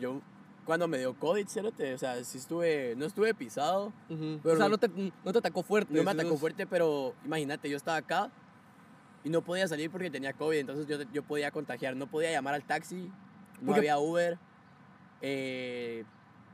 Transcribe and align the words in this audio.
yo 0.00 0.20
cuando 0.64 0.86
me 0.88 0.98
dio 0.98 1.14
COVID, 1.14 1.46
cerote, 1.48 1.94
o 1.94 1.98
sea, 1.98 2.22
sí 2.24 2.38
estuve, 2.38 2.94
no 2.96 3.04
estuve 3.06 3.34
pisado, 3.34 3.92
Ujú. 4.08 4.40
Pero 4.42 4.54
o 4.54 4.58
sea, 4.58 4.68
no- 4.68 4.78
te, 4.78 4.88
no 5.24 5.32
te 5.32 5.38
atacó 5.38 5.62
fuerte. 5.62 5.92
no 5.92 6.02
me 6.04 6.10
atacó 6.10 6.34
es- 6.34 6.40
fuerte, 6.40 6.66
pero 6.66 7.14
imagínate, 7.24 7.68
yo 7.68 7.76
estaba 7.76 7.96
acá 7.96 8.30
y 9.24 9.30
no 9.30 9.42
podía 9.42 9.66
salir 9.68 9.90
porque 9.90 10.10
tenía 10.10 10.32
COVID, 10.32 10.58
entonces 10.58 10.86
yo, 10.86 10.96
yo 11.12 11.22
podía 11.22 11.50
contagiar, 11.50 11.96
no 11.96 12.06
podía 12.06 12.30
llamar 12.30 12.54
al 12.54 12.62
taxi, 12.64 13.10
no 13.60 13.66
Porque- 13.66 13.80
había 13.80 13.98
Uber, 13.98 14.38
eh, 15.22 16.04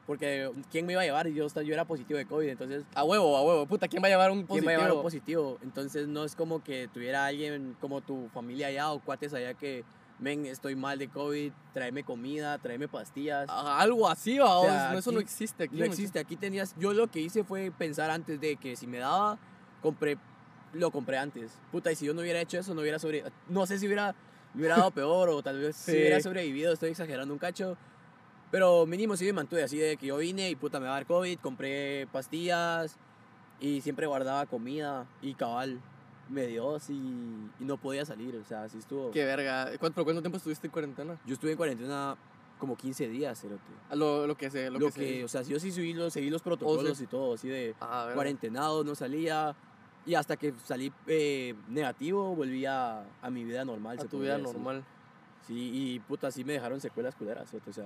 porque 0.06 0.50
¿quién 0.70 0.86
me 0.86 0.92
iba 0.92 1.02
a 1.02 1.04
llevar? 1.04 1.26
Yo, 1.28 1.46
yo 1.48 1.74
era 1.74 1.84
positivo 1.84 2.16
de 2.16 2.26
COVID, 2.26 2.48
entonces 2.48 2.84
A 2.94 3.02
huevo, 3.04 3.36
a 3.36 3.42
huevo. 3.42 3.66
Puta, 3.66 3.88
¿quién 3.88 4.02
va 4.02 4.06
a 4.06 4.10
llevar 4.10 4.30
un 4.30 4.38
¿quién 4.38 4.46
positivo? 4.46 4.66
me 4.68 4.72
iba 4.74 4.82
a 4.82 4.86
llevar 4.86 4.96
un 4.98 5.02
positivo? 5.02 5.58
Entonces 5.62 6.06
no 6.06 6.24
es 6.24 6.36
como 6.36 6.62
que 6.62 6.88
tuviera 6.88 7.26
alguien 7.26 7.76
como 7.80 8.00
tu 8.00 8.28
familia 8.32 8.68
allá 8.68 8.92
o 8.92 9.00
cuates 9.00 9.34
allá 9.34 9.54
que, 9.54 9.84
ven, 10.18 10.46
estoy 10.46 10.74
mal 10.76 10.98
de 10.98 11.08
COVID, 11.08 11.52
tráeme 11.72 12.02
comida, 12.04 12.58
tráeme 12.58 12.88
pastillas. 12.88 13.46
Ah, 13.50 13.80
algo 13.80 14.08
así, 14.08 14.38
va. 14.38 14.58
O 14.58 14.64
sea, 14.64 14.92
no, 14.92 14.98
eso 14.98 15.12
no 15.12 15.20
existe 15.20 15.64
aquí. 15.64 15.76
No 15.76 15.84
existe, 15.84 16.18
aquí 16.18 16.36
tenías, 16.36 16.74
yo 16.78 16.92
lo 16.92 17.08
que 17.10 17.20
hice 17.20 17.44
fue 17.44 17.70
pensar 17.70 18.10
antes 18.10 18.40
de 18.40 18.56
que 18.56 18.76
si 18.76 18.86
me 18.86 18.98
daba, 18.98 19.38
compré, 19.82 20.16
lo 20.72 20.90
compré 20.90 21.18
antes. 21.18 21.52
Puta, 21.70 21.92
y 21.92 21.96
si 21.96 22.06
yo 22.06 22.14
no 22.14 22.22
hubiera 22.22 22.40
hecho 22.40 22.58
eso, 22.58 22.74
no 22.74 22.80
hubiera 22.80 22.98
sobre, 22.98 23.24
no 23.48 23.66
sé 23.66 23.78
si 23.78 23.86
hubiera, 23.86 24.14
me 24.54 24.60
hubiera 24.60 24.76
dado 24.78 24.90
peor 24.92 25.28
o 25.28 25.42
tal 25.42 25.58
vez 25.60 25.76
si 25.76 25.92
Sí. 25.92 25.96
hubiera 25.98 26.20
sobrevivido, 26.20 26.72
estoy 26.72 26.90
exagerando 26.90 27.32
un 27.34 27.38
cacho. 27.38 27.76
Pero 28.50 28.86
mínimo 28.86 29.16
sí 29.16 29.24
me 29.26 29.32
mantuve 29.32 29.64
así 29.64 29.76
de 29.76 29.96
que 29.96 30.06
yo 30.06 30.16
vine 30.18 30.48
y 30.48 30.54
puta 30.56 30.78
me 30.78 30.86
va 30.86 30.92
a 30.92 30.94
dar 30.94 31.06
COVID, 31.06 31.38
compré 31.40 32.06
pastillas 32.12 32.96
y 33.58 33.80
siempre 33.80 34.06
guardaba 34.06 34.46
comida 34.46 35.06
y 35.20 35.34
cabal 35.34 35.80
me 36.28 36.46
dio 36.46 36.74
así 36.76 36.94
y 37.60 37.64
no 37.64 37.76
podía 37.76 38.04
salir, 38.04 38.36
o 38.36 38.44
sea, 38.44 38.64
así 38.64 38.78
estuvo. 38.78 39.10
Qué 39.10 39.24
verga. 39.24 39.66
¿Cuánto, 39.78 39.94
¿Pero 39.94 40.04
cuánto 40.04 40.22
tiempo 40.22 40.38
estuviste 40.38 40.66
en 40.66 40.72
cuarentena? 40.72 41.18
Yo 41.26 41.34
estuve 41.34 41.52
en 41.52 41.56
cuarentena 41.56 42.16
como 42.58 42.76
15 42.76 43.08
días, 43.08 43.40
cerote. 43.40 43.62
A 43.90 43.94
Lo, 43.96 44.26
lo 44.26 44.36
que 44.36 44.50
sé, 44.50 44.70
lo, 44.70 44.78
Lo, 44.78 44.86
que, 44.90 45.00
que, 45.00 45.14
sé. 45.18 45.24
o 45.24 45.28
sea, 45.28 45.42
yo 45.42 45.60
sí 45.60 45.70
seguí 45.70 45.92
los, 45.92 46.12
seguí 46.12 46.30
los 46.30 46.42
protocolos 46.42 46.98
sí. 46.98 47.04
y 47.04 47.06
todo, 47.06 47.34
así 47.34 47.48
de 47.48 47.74
Ah, 47.80 48.10
cuarentenado, 48.14 48.82
no 48.84 48.94
salía. 48.94 49.54
Y 50.06 50.14
hasta 50.14 50.36
que 50.36 50.54
salí 50.64 50.92
eh, 51.08 51.54
negativo, 51.68 52.34
volví 52.34 52.64
a, 52.64 53.04
a 53.20 53.30
mi 53.30 53.44
vida 53.44 53.64
normal. 53.64 53.98
A 53.98 54.02
se 54.02 54.08
tu 54.08 54.20
vida 54.20 54.38
decir. 54.38 54.52
normal. 54.52 54.84
Sí, 55.46 55.54
y 55.74 55.98
puta, 56.00 56.30
sí 56.30 56.44
me 56.44 56.54
dejaron 56.54 56.80
secuelas 56.80 57.14
culeras, 57.14 57.48
o 57.54 57.72
sea, 57.72 57.84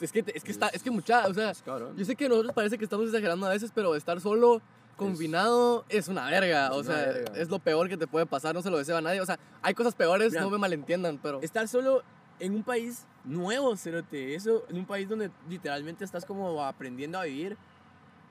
Es 0.00 0.10
que, 0.10 0.24
es 0.34 0.42
que 0.42 0.50
está, 0.50 0.68
es 0.68 0.82
que 0.82 0.90
mucha, 0.90 1.26
o 1.28 1.34
sea, 1.34 1.50
es 1.50 1.62
yo 1.96 2.04
sé 2.04 2.16
que 2.16 2.26
a 2.26 2.28
nosotros 2.28 2.52
parece 2.52 2.78
que 2.78 2.84
estamos 2.84 3.06
exagerando 3.06 3.46
a 3.46 3.50
veces, 3.50 3.70
pero 3.72 3.94
estar 3.94 4.20
solo, 4.20 4.60
confinado, 4.94 5.84
es, 5.88 6.08
una 6.08 6.26
verga. 6.26 6.66
es 6.66 6.72
o 6.72 6.80
una 6.80 6.84
sea, 6.84 6.96
verga. 6.96 7.32
es 7.36 7.48
lo 7.48 7.58
peor 7.58 7.88
que 7.88 7.96
te 7.96 8.06
puede 8.06 8.26
pasar, 8.26 8.54
no 8.54 8.62
se 8.62 8.70
lo 8.70 8.78
deseo 8.78 8.96
a 8.96 9.00
nadie. 9.00 9.20
O 9.20 9.26
sea, 9.26 9.38
hay 9.62 9.74
cosas 9.74 9.94
peores, 9.94 10.32
Mira, 10.32 10.42
no 10.42 10.50
me 10.50 10.58
malentiendan, 10.58 11.18
pero... 11.22 11.40
Estar 11.42 11.68
solo 11.68 12.02
en 12.40 12.54
un 12.54 12.62
país 12.62 13.06
nuevo, 13.24 13.76
cerote, 13.76 14.34
eso, 14.34 14.64
en 14.68 14.76
un 14.76 14.86
país 14.86 15.08
donde 15.08 15.30
literalmente 15.48 16.04
estás 16.04 16.24
como 16.24 16.62
aprendiendo 16.64 17.18
a 17.18 17.24
vivir, 17.24 17.56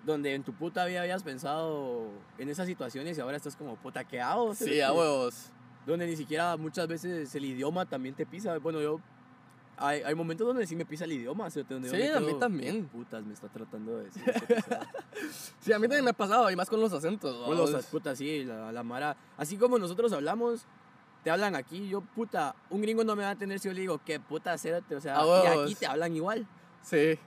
donde 0.06 0.34
en 0.34 0.44
tu 0.44 0.54
puta 0.54 0.86
vida 0.86 1.02
habías 1.02 1.24
pensado 1.24 2.08
en 2.38 2.50
esas 2.50 2.68
situaciones 2.68 3.18
y 3.18 3.22
ahora 3.22 3.38
estás 3.38 3.56
como, 3.56 3.76
puta, 3.78 4.04
¿qué 4.04 4.20
hago? 4.20 4.54
Sí, 4.54 4.66
cerote? 4.66 4.84
a 4.84 4.94
huevos. 4.94 5.52
donde 5.86 6.06
ni 6.08 6.16
siquiera 6.16 6.58
muchas 6.58 6.88
veces 6.88 7.34
el 7.36 7.46
idioma 7.46 7.86
también 7.86 8.14
te 8.16 8.26
pisa. 8.26 8.58
Bueno, 8.60 8.82
yo. 8.82 9.00
Hay, 9.78 10.02
hay 10.04 10.14
momentos 10.16 10.46
donde 10.48 10.66
sí 10.68 10.76
me 10.76 10.86
pisa 10.86 11.06
el 11.06 11.14
idioma. 11.14 11.50
¿cierto? 11.50 11.74
Donde 11.74 11.90
Sí, 11.90 12.02
a 12.08 12.20
mí 12.20 12.34
también. 12.40 12.84
"¿Qué 12.84 12.90
Putas, 12.98 13.24
me 13.26 13.34
está 13.34 13.48
tratando 13.50 13.98
de 13.98 14.06
decir. 14.06 14.24
sea?". 14.24 14.82
Sí, 15.60 15.72
a 15.74 15.80
mí 15.80 15.84
también 15.84 16.04
me 16.04 16.12
ha 16.12 16.14
pasado, 16.14 16.50
y 16.52 16.56
más 16.56 16.70
con 16.70 16.80
los 16.82 16.92
acentos. 16.94 17.46
Con 17.46 17.58
los 17.58 17.86
putas, 17.86 18.18
sí, 18.18 18.44
la, 18.44 18.72
la 18.72 18.84
mara. 18.84 19.16
Así 19.38 19.58
como 19.58 19.80
nosotros 19.80 20.12
hablamos, 20.14 20.66
te 21.24 21.32
hablan 21.32 21.56
aquí. 21.56 21.88
Yo, 21.88 22.02
puta, 22.02 22.56
un 22.70 22.82
gringo 22.82 23.04
no 23.04 23.16
me 23.16 23.24
va 23.24 23.32
a 23.32 23.36
tener 23.36 23.60
si 23.60 23.68
yo 23.70 23.74
le 23.74 23.82
digo, 23.82 24.00
¿qué 24.06 24.20
puta, 24.20 24.58
cérate? 24.58 24.96
O 24.96 25.02
sea, 25.02 25.18
y 25.44 25.48
aquí 25.48 25.76
te 25.76 25.86
hablan 25.86 26.16
igual. 26.16 26.46
Sí. 26.82 27.18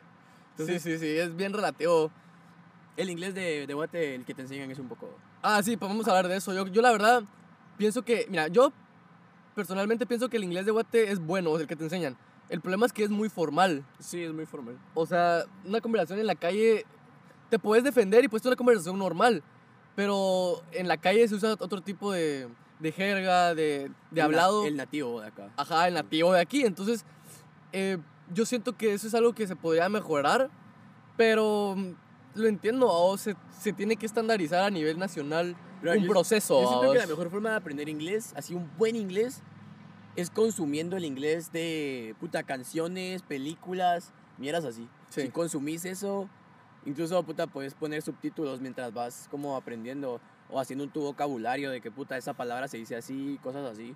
Entonces- 0.53 0.83
sí, 0.83 0.93
sí, 0.93 0.99
sí, 0.99 1.19
es 1.19 1.35
bien 1.35 1.53
relativo. 1.53 2.11
El 2.97 3.11
inglés 3.11 3.35
de, 3.35 3.67
de 3.67 3.75
Guate, 3.75 4.15
el 4.15 4.25
que 4.25 4.35
te 4.35 4.43
enseñan 4.43 4.71
es 4.71 4.79
un 4.79 4.89
poco. 4.89 5.11
Ah, 5.43 5.63
sí, 5.63 5.77
pues 5.77 5.89
vamos 5.91 6.07
a 6.09 6.11
hablar 6.13 6.29
de 6.29 6.37
eso. 6.37 6.53
Yo, 6.55 6.67
yo 6.67 6.81
la 6.83 6.93
verdad 6.93 7.23
pienso 7.77 8.03
que, 8.03 8.27
mira, 8.31 8.49
yo 8.49 8.73
personalmente 9.55 10.07
pienso 10.07 10.29
que 10.29 10.37
el 10.37 10.45
inglés 10.45 10.65
de 10.67 10.73
Guate 10.73 11.11
es 11.11 11.19
bueno, 11.19 11.57
el 11.59 11.67
que 11.67 11.77
te 11.77 11.85
enseñan. 11.85 12.17
El 12.49 12.61
problema 12.61 12.87
es 12.87 12.93
que 12.93 13.03
es 13.05 13.11
muy 13.11 13.29
formal. 13.29 13.85
Sí, 13.99 14.23
es 14.23 14.33
muy 14.33 14.47
formal. 14.47 14.79
O 14.95 15.05
sea, 15.07 15.45
una 15.65 15.81
conversación 15.81 16.19
en 16.21 16.27
la 16.27 16.35
calle 16.37 16.85
te 17.51 17.59
puedes 17.59 17.83
defender 17.85 18.25
y 18.25 18.29
puedes 18.29 18.43
tener 18.43 18.53
una 18.53 18.57
conversación 18.59 18.99
normal, 18.99 19.43
pero 19.95 20.63
en 20.73 20.89
la 20.89 20.97
calle 20.97 21.27
se 21.29 21.35
usa 21.35 21.53
otro 21.59 21.81
tipo 21.81 22.13
de, 22.13 22.49
de 22.81 22.93
jerga, 22.93 23.55
de, 23.55 23.63
de 23.65 23.85
El 23.87 24.17
na- 24.17 24.25
hablado. 24.25 24.65
El 24.67 24.77
nativo 24.77 25.21
de 25.21 25.29
acá. 25.29 25.51
Ajá, 25.57 25.89
el 25.89 25.95
nativo 25.95 26.33
de 26.33 26.41
aquí. 26.41 26.63
Entonces, 26.65 27.05
eh, 27.73 27.99
yo 28.33 28.45
siento 28.47 28.77
que 28.77 28.93
eso 28.95 29.07
es 29.07 29.15
algo 29.15 29.33
que 29.33 29.47
se 29.47 29.57
podría 29.57 29.89
mejorar, 29.89 30.51
pero 31.17 31.75
mm, 31.77 31.93
lo 32.35 32.47
entiendo, 32.49 32.89
o 32.89 33.17
se, 33.17 33.37
se 33.59 33.73
tiene 33.73 33.97
que 33.97 34.07
estandarizar 34.07 34.63
a 34.63 34.71
nivel 34.71 34.99
nacional 34.99 35.57
Pero 35.81 35.95
un 35.99 36.05
yo- 36.05 36.11
proceso. 36.11 36.61
Yo 36.63 36.69
siento 36.69 36.93
que 36.93 36.99
la 36.99 37.05
¿vos? 37.07 37.11
mejor 37.11 37.31
forma 37.31 37.51
de 37.51 37.57
aprender 37.57 37.89
inglés, 37.89 38.33
así 38.37 38.55
un 38.55 38.71
buen 38.77 38.97
inglés, 38.97 39.43
es 40.17 40.31
consumiendo 40.31 40.97
el 40.97 41.05
inglés 41.05 41.53
de 41.53 42.15
puta 42.19 42.43
canciones, 42.43 43.23
películas, 43.23 44.13
mieras 44.39 44.65
así. 44.65 44.89
Sí. 45.11 45.23
Si 45.23 45.29
consumís 45.29 45.85
eso, 45.85 46.29
incluso 46.85 47.23
puta 47.23 47.47
puedes 47.47 47.75
poner 47.75 48.03
subtítulos 48.03 48.61
mientras 48.61 48.93
vas 48.93 49.29
como 49.31 49.57
aprendiendo 49.57 50.21
o 50.49 50.59
haciendo 50.59 50.87
tu 50.89 51.03
vocabulario 51.03 51.71
de 51.71 51.81
que 51.81 51.91
puta 51.91 52.17
esa 52.17 52.33
palabra 52.35 52.67
se 52.69 52.79
dice 52.79 52.97
así, 52.97 53.39
cosas 53.43 53.71
así. 53.71 53.95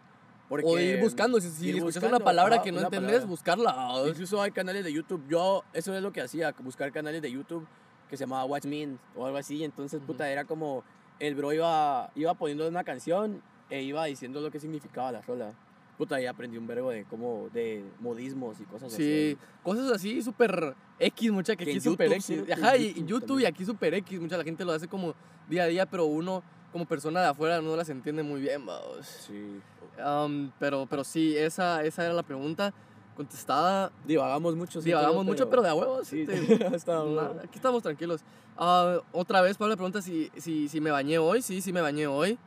Porque, 0.48 0.66
o 0.66 0.74
de 0.74 0.84
ir 0.84 1.00
buscando, 1.00 1.40
si, 1.40 1.48
si 1.48 1.68
ir 1.68 1.76
escuchas 1.76 2.02
buscando, 2.02 2.16
una 2.16 2.24
palabra 2.24 2.60
que 2.60 2.72
no 2.72 2.80
entendés, 2.80 3.22
palabra. 3.22 3.26
buscarla. 3.26 4.02
Incluso 4.08 4.42
hay 4.42 4.50
canales 4.50 4.84
de 4.84 4.92
YouTube. 4.92 5.24
Yo, 5.28 5.62
eso 5.72 5.94
es 5.94 6.02
lo 6.02 6.12
que 6.12 6.20
hacía, 6.20 6.52
buscar 6.58 6.90
canales 6.90 7.22
de 7.22 7.30
YouTube 7.30 7.66
que 8.08 8.16
se 8.16 8.24
llamaba 8.24 8.44
Watch 8.44 8.66
Me 8.66 8.96
o 9.14 9.26
algo 9.26 9.38
así. 9.38 9.62
Entonces, 9.62 9.98
Ujú. 9.98 10.08
puta, 10.08 10.28
era 10.28 10.44
como 10.44 10.82
el 11.20 11.36
bro 11.36 11.52
iba, 11.52 12.10
iba 12.16 12.34
poniendo 12.34 12.66
una 12.66 12.82
canción 12.82 13.40
e 13.70 13.82
iba 13.82 14.04
diciendo 14.06 14.40
lo 14.40 14.50
que 14.50 14.58
significaba 14.58 15.12
la 15.12 15.22
rola. 15.22 15.54
Puta, 16.00 16.16
aprendí 16.30 16.56
un 16.56 16.66
verbo 16.66 16.88
de 16.88 17.04
como 17.04 17.50
de 17.52 17.84
modismos 17.98 18.58
y 18.58 18.64
cosas 18.64 18.90
Sí, 18.90 19.36
así. 19.36 19.46
cosas 19.62 19.90
así 19.92 20.22
súper 20.22 20.74
X, 20.98 21.30
mucha 21.30 21.54
que 21.56 21.66
Que 21.66 21.72
aquí 21.72 21.80
súper 21.82 22.10
X. 22.14 22.24
sí, 22.24 22.42
Ajá, 22.50 22.74
y 22.78 22.94
YouTube 22.94 23.06
YouTube 23.06 23.40
y 23.40 23.44
aquí 23.44 23.66
súper 23.66 23.92
X. 23.92 24.18
Mucha 24.18 24.38
la 24.38 24.44
gente 24.44 24.64
lo 24.64 24.72
hace 24.72 24.88
como 24.88 25.14
día 25.46 25.64
a 25.64 25.66
día, 25.66 25.84
pero 25.84 26.06
uno 26.06 26.42
como 26.72 26.86
persona 26.86 27.20
de 27.20 27.26
afuera 27.26 27.60
no 27.60 27.76
las 27.76 27.90
entiende 27.90 28.22
muy 28.22 28.40
bien, 28.40 28.64
vamos. 28.64 29.06
Sí. 29.06 29.60
Um, 30.02 30.50
pero, 30.58 30.86
pero 30.88 31.04
sí, 31.04 31.36
esa, 31.36 31.84
esa 31.84 32.02
era 32.06 32.14
la 32.14 32.22
pregunta 32.22 32.72
contestada. 33.14 33.92
Divagamos 34.06 34.56
mucho. 34.56 34.80
sí, 34.80 34.86
Divagamos 34.86 35.16
todo, 35.16 35.24
mucho, 35.24 35.50
pero 35.50 35.60
de 35.60 35.68
a 35.68 35.74
huevos. 35.74 36.08
Sí, 36.08 36.26
este, 36.26 36.64
aquí 37.44 37.56
estamos 37.56 37.82
tranquilos. 37.82 38.22
Ah, 38.56 39.00
otra 39.12 39.42
vez, 39.42 39.58
Pablo 39.58 39.76
pregunta 39.76 40.00
si, 40.00 40.30
si, 40.38 40.66
si 40.66 40.80
me 40.80 40.90
bañé 40.90 41.18
hoy. 41.18 41.42
Sí, 41.42 41.60
sí 41.60 41.74
me 41.74 41.82
bañé 41.82 42.06
hoy. 42.06 42.38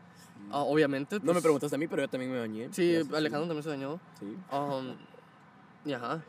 Ah, 0.51 0.59
obviamente. 0.63 1.17
No 1.17 1.25
me 1.25 1.31
pues, 1.33 1.43
preguntaste 1.43 1.75
a 1.75 1.79
mí, 1.79 1.87
pero 1.87 2.03
yo 2.03 2.07
también 2.07 2.31
me 2.31 2.39
bañé. 2.39 2.69
Sí, 2.71 2.95
Alejandro 2.95 3.47
también 3.47 3.63
se 3.63 3.69
bañó. 3.69 3.99
Sí. 4.19 4.37
Um, 4.51 4.95
y 5.85 5.93
ajá. 5.93 6.23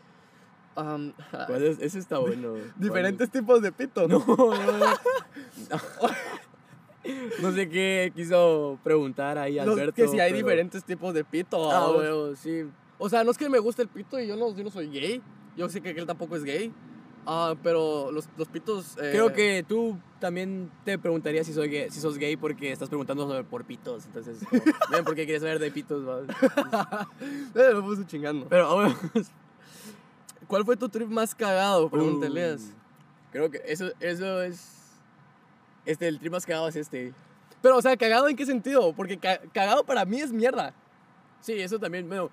Um, 0.77 1.13
¿Cuál 1.47 1.63
es? 1.65 1.79
Ese 1.81 1.99
está 1.99 2.19
bueno. 2.19 2.55
diferentes 2.77 3.31
tipos 3.31 3.63
de 3.63 3.73
pito. 3.73 4.09
No, 4.09 4.25
no, 4.27 4.55
no. 4.79 4.95
No 7.43 7.53
sé 7.53 7.69
qué 7.69 8.13
quiso 8.15 8.79
preguntar 8.83 9.37
ahí 9.37 9.59
Alberto. 9.59 9.93
que 9.93 10.09
si 10.09 10.19
hay 10.19 10.33
pero- 10.33 10.45
diferentes 10.47 10.85
tipos 10.85 11.13
de 11.13 11.25
pito. 11.25 11.71
Ah, 11.71 11.81
vamos. 11.81 11.97
huevo, 11.99 12.37
sí. 12.37 12.65
O 12.99 13.09
sea, 13.09 13.25
no 13.25 13.31
es 13.31 13.39
que 13.39 13.49
me 13.49 13.59
guste 13.59 13.83
el 13.83 13.89
pito 13.89 14.19
y 14.19 14.27
yo 14.27 14.37
no, 14.37 14.55
yo 14.55 14.65
no 14.65 14.71
soy 14.71 14.89
gay. 14.89 15.21
Yo 15.57 15.69
sé 15.69 15.81
que 15.81 15.91
él 15.91 16.07
tampoco 16.07 16.37
es 16.37 16.45
gay. 16.45 16.73
Ah, 17.27 17.55
pero 17.63 18.11
los, 18.13 18.29
los 18.37 18.49
pitos. 18.49 18.97
eh, 18.99 19.11
Creo 19.13 19.33
que 19.33 19.65
tú 19.67 19.99
también 20.21 20.71
te 20.85 20.99
preguntarías 20.99 21.47
si, 21.47 21.53
soy 21.53 21.69
gay, 21.69 21.91
si 21.91 22.01
sos 22.01 22.19
gay 22.19 22.37
porque 22.37 22.71
estás 22.73 22.89
preguntando 22.89 23.27
sobre 23.27 23.45
por 23.45 23.65
pitos. 23.65 24.05
Entonces, 24.07 24.39
ven, 24.91 25.05
¿por 25.05 25.15
qué 25.15 25.25
quieres 25.25 25.43
saber 25.43 25.59
de 25.59 25.71
pitos? 25.71 26.05
Eh, 27.55 27.71
me 27.75 27.83
puse 27.83 28.07
chingando. 28.07 28.47
Pero, 28.49 28.75
bueno, 28.75 28.95
¿Cuál 30.47 30.65
fue 30.65 30.77
tu 30.77 30.89
trip 30.89 31.09
más 31.09 31.35
cagado? 31.35 31.89
Pregunta 31.89 32.27
uh. 32.29 32.59
Creo 33.33 33.51
que 33.51 33.63
eso, 33.67 33.91
eso 34.01 34.43
es. 34.43 34.71
Este, 35.87 36.09
el 36.09 36.19
trip 36.19 36.33
más 36.33 36.45
cagado 36.47 36.69
es 36.69 36.77
este. 36.77 37.13
Pero, 37.63 37.79
o 37.79 37.83
sea, 37.83 37.97
¿cagado 37.97 38.29
en 38.29 38.37
qué 38.37 38.45
sentido? 38.45 38.93
Porque 38.93 39.19
ca- 39.19 39.41
cagado 39.53 39.85
para 39.85 40.05
mí 40.05 40.21
es 40.21 40.33
mierda. 40.33 40.75
Sí, 41.41 41.53
eso 41.55 41.79
también, 41.79 42.07
bueno, 42.09 42.31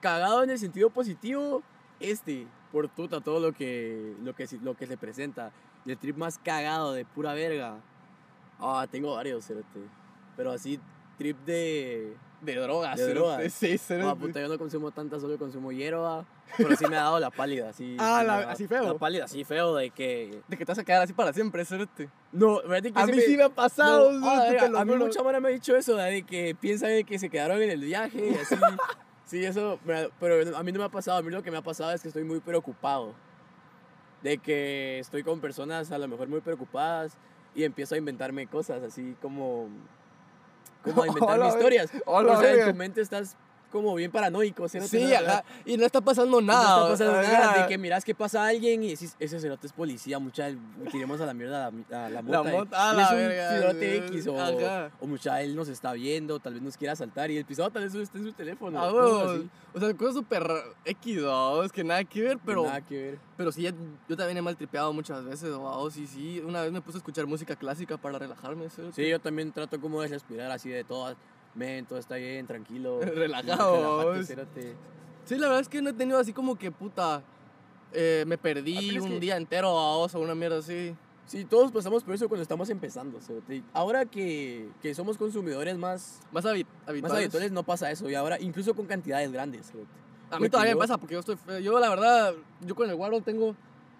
cagado 0.00 0.42
en 0.42 0.50
el 0.50 0.58
sentido 0.58 0.90
positivo, 0.90 1.62
este, 2.00 2.46
por 2.72 2.88
tuta, 2.88 3.20
todo 3.20 3.40
lo 3.40 3.52
que, 3.52 4.14
lo 4.22 4.34
que, 4.34 4.46
lo 4.62 4.74
que 4.74 4.86
se 4.86 4.96
presenta. 4.96 5.52
Y 5.84 5.90
el 5.90 5.98
trip 5.98 6.16
más 6.16 6.38
cagado 6.38 6.92
de 6.92 7.04
pura 7.04 7.34
verga. 7.34 7.76
Ah, 8.60 8.86
tengo 8.90 9.14
varios, 9.14 9.44
cerote. 9.46 9.80
Pero 10.36 10.52
así, 10.52 10.78
trip 11.16 11.36
de. 11.44 12.14
De 12.40 12.54
drogas. 12.54 12.96
De 12.96 13.14
drogas. 13.14 13.52
Sí, 13.52 13.78
cerote. 13.78 14.10
Ah, 14.10 14.14
puta, 14.14 14.40
yo 14.40 14.48
no 14.48 14.58
consumo 14.58 14.90
tanta, 14.90 15.18
solo 15.18 15.36
consumo 15.38 15.72
hierba. 15.72 16.24
Pero 16.56 16.74
sí 16.76 16.86
me 16.86 16.96
ha 16.96 17.02
dado 17.02 17.20
la 17.20 17.30
pálida, 17.30 17.70
así. 17.70 17.96
Ah, 18.00 18.22
la- 18.24 18.36
me 18.38 18.42
ha- 18.44 18.50
así 18.52 18.66
feo. 18.66 18.84
La 18.84 18.94
pálida, 18.98 19.24
así 19.24 19.44
feo, 19.44 19.74
de 19.74 19.90
que. 19.90 20.40
De 20.48 20.56
que 20.56 20.64
te 20.64 20.70
vas 20.72 20.78
a 20.78 20.84
quedar 20.84 21.02
así 21.02 21.12
para 21.12 21.32
siempre, 21.32 21.64
cerote. 21.64 22.08
No, 22.32 22.60
que 22.62 22.92
A 22.94 23.06
mí 23.06 23.20
sí 23.20 23.36
me 23.36 23.44
ha 23.44 23.48
pasado, 23.48 24.12
No, 24.12 24.28
ah, 24.28 24.40
verga, 24.44 24.60
te 24.66 24.68
lo 24.70 24.78
a 24.78 24.84
mí 24.84 24.94
mucha 24.94 25.22
mara 25.22 25.40
me 25.40 25.48
ha 25.48 25.52
dicho 25.52 25.74
eso, 25.76 25.96
de 25.96 26.22
que 26.22 26.54
piensan 26.54 27.02
que 27.04 27.18
se 27.18 27.28
quedaron 27.28 27.60
en 27.62 27.70
el 27.70 27.80
viaje 27.80 28.30
y 28.30 28.34
así. 28.34 28.54
sí, 29.28 29.44
eso, 29.44 29.78
pero 30.18 30.56
a 30.56 30.62
mí 30.62 30.72
no 30.72 30.80
me 30.80 30.84
ha 30.84 30.88
pasado, 30.88 31.18
a 31.18 31.22
mí 31.22 31.30
lo 31.30 31.42
que 31.42 31.50
me 31.50 31.58
ha 31.58 31.62
pasado 31.62 31.92
es 31.92 32.02
que 32.02 32.08
estoy 32.08 32.24
muy 32.24 32.40
preocupado. 32.40 33.14
De 34.22 34.38
que 34.38 34.98
estoy 34.98 35.22
con 35.22 35.40
personas 35.40 35.92
a 35.92 35.98
lo 35.98 36.08
mejor 36.08 36.26
muy 36.26 36.40
preocupadas 36.40 37.16
y 37.54 37.62
empiezo 37.62 37.94
a 37.94 37.98
inventarme 37.98 38.48
cosas 38.48 38.82
así 38.82 39.16
como. 39.22 39.68
Como 40.82 41.02
a 41.02 41.06
inventarme 41.08 41.48
historias. 41.48 41.92
hola, 42.04 42.32
o 42.32 42.40
sea, 42.40 42.52
en 42.52 42.72
tu 42.72 42.76
mente 42.76 43.00
estás 43.00 43.36
como 43.70 43.94
bien 43.94 44.10
paranoico. 44.10 44.68
Sí, 44.68 44.78
¿no? 44.78 45.16
ajá. 45.16 45.44
Y 45.64 45.76
no 45.76 45.84
está 45.84 46.00
pasando 46.00 46.40
No 46.40 46.46
nada. 46.46 46.76
está 46.76 46.88
pasando 47.06 47.20
ajá. 47.20 47.32
nada, 47.32 47.62
de 47.62 47.68
que 47.68 47.78
miras 47.78 48.04
que 48.04 48.14
pasa 48.14 48.46
alguien 48.46 48.82
y 48.82 48.90
decís, 48.90 49.14
ese 49.18 49.40
cerote 49.40 49.66
es 49.66 49.72
policía, 49.72 50.18
mucha, 50.18 50.48
tiremos 50.90 51.20
a 51.20 51.26
la 51.26 51.34
mierda 51.34 51.66
a 51.66 51.70
la, 51.90 52.06
a 52.06 52.10
la 52.10 52.22
mota. 52.22 52.48
y 52.48 52.52
mota, 52.52 52.90
a 52.90 52.94
la 52.94 53.14
verga, 53.14 53.50
cerote 53.50 54.02
sí, 54.08 54.14
X 54.14 54.26
o, 54.28 54.40
ajá. 54.40 54.90
o 55.00 55.06
mucha, 55.06 55.42
él 55.42 55.54
nos 55.56 55.68
está 55.68 55.92
viendo, 55.92 56.38
tal 56.40 56.54
vez 56.54 56.62
nos 56.62 56.76
quiera 56.76 56.92
asaltar 56.92 57.30
y 57.30 57.36
el 57.36 57.44
pisado 57.44 57.70
tal 57.70 57.84
vez 57.84 57.94
está 57.94 58.18
en 58.18 58.24
su 58.24 58.32
teléfono. 58.32 58.78
Ah, 58.80 59.32
así, 59.32 59.50
O 59.74 59.80
sea, 59.80 59.94
cosas 59.94 60.14
súper 60.14 60.46
X, 60.84 61.18
es 61.64 61.72
que 61.72 61.84
nada 61.84 62.04
que 62.04 62.22
ver, 62.22 62.38
pero, 62.44 62.64
nada 62.64 62.80
que 62.80 63.02
ver. 63.02 63.18
pero 63.36 63.52
sí, 63.52 63.68
yo 64.08 64.16
también 64.16 64.38
he 64.38 64.42
maltripeado 64.42 64.92
muchas 64.92 65.24
veces, 65.24 65.50
vamos, 65.50 65.96
y 65.96 66.06
sí, 66.06 66.42
una 66.44 66.62
vez 66.62 66.72
me 66.72 66.80
puse 66.80 66.96
a 66.96 67.00
escuchar 67.00 67.26
música 67.26 67.54
clásica 67.56 67.96
para 67.96 68.18
relajarme, 68.18 68.68
¿sí? 68.70 68.82
Sí, 68.94 69.08
yo 69.08 69.20
también 69.20 69.52
trato 69.52 69.80
como 69.80 70.00
de 70.02 70.08
respirar 70.08 70.50
así 70.50 70.68
de 70.70 70.84
todo, 70.84 71.14
men, 71.58 71.84
todo 71.86 71.98
está 71.98 72.14
bien, 72.16 72.46
tranquilo. 72.46 73.00
Relajado, 73.14 74.12
relájate, 74.12 74.74
vos. 74.74 74.74
Sí, 75.24 75.36
la 75.36 75.46
verdad 75.48 75.60
es 75.60 75.68
que 75.68 75.82
no 75.82 75.90
he 75.90 75.92
tenido 75.92 76.18
así 76.18 76.32
como 76.32 76.56
que 76.56 76.70
puta. 76.70 77.22
eh, 77.92 78.24
me 78.26 78.34
Ah, 78.34 78.38
perdí 78.42 78.96
es 78.96 79.02
un 79.02 79.10
que- 79.12 79.20
día 79.20 79.36
entero 79.36 79.74
vamos, 79.74 80.14
o 80.14 80.20
una 80.20 80.34
mierda 80.34 80.58
así. 80.58 80.94
Sí, 81.26 81.44
todos 81.44 81.70
pasamos 81.72 82.02
por 82.04 82.14
eso 82.14 82.26
cuando 82.28 82.42
estamos 82.42 82.70
empezando. 82.70 83.20
cerote. 83.20 83.62
Ahora 83.74 84.06
que, 84.06 84.68
que 84.80 84.94
somos 84.94 85.18
consumidores 85.18 85.76
más, 85.76 86.20
Más 86.32 86.44
habi- 86.46 86.64
más 86.64 86.88
habituales. 86.88 87.24
habituales 87.24 87.52
no 87.52 87.62
pasa 87.64 87.90
eso 87.90 88.08
y 88.08 88.14
ahora 88.14 88.40
incluso 88.40 88.74
con 88.74 88.86
cantidades 88.86 89.30
grandes. 89.32 89.66
cerote. 89.70 89.88
A 90.30 90.34
mí 90.36 90.40
Porque 90.40 90.50
todavía 90.50 90.72
yo- 90.72 90.78
me 90.78 90.80
pasa 90.82 90.96
porque 90.98 91.14
yo 91.14 91.20
estoy 91.20 91.36
feo. 91.36 91.58
Yo, 91.58 91.78
la 91.78 91.88
verdad, 91.90 92.34
yo 92.60 92.74
con 92.74 92.88
el 92.88 92.96
guaro 92.96 93.20
tengo 93.22 93.54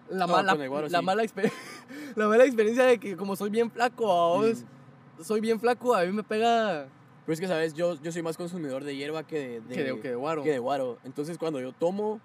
la, 0.09 0.25
No, 0.27 0.33
mala, 0.33 0.53
guaro 0.67 0.87
la, 0.87 0.99
sí. 0.99 1.05
mala 1.05 1.23
la 2.15 2.27
mala 2.27 2.45
experiencia 2.45 2.83
de 2.85 2.99
que 2.99 3.15
como 3.15 3.35
soy 3.35 3.49
bien 3.51 3.69
flaco, 3.71 4.07
vamos, 4.07 4.63
Mm. 5.19 5.23
soy 5.23 5.39
bien 5.41 5.59
flaco, 5.59 5.93
a 5.95 6.03
mí 6.05 6.11
me 6.11 6.23
pega 6.23 6.87
Pero 7.29 7.35
es 7.35 7.41
que, 7.41 7.47
¿sabes? 7.47 7.73
Yo, 7.75 7.93
yo 8.01 8.11
soy 8.11 8.23
más 8.23 8.37
consumidor 8.37 8.83
de 8.83 8.95
hierba 8.95 9.21
que 9.21 9.37
de, 9.37 9.61
de- 9.61 9.75
que, 9.75 9.83
de, 9.83 9.99
que 9.99 10.09
de 10.09 10.15
guaro. 10.15 10.41
que 10.41 10.49
de 10.49 10.57
guaro. 10.57 10.97
Entonces, 11.03 11.37
cuando 11.37 11.61
yo 11.61 11.73
tomo, 11.73 12.19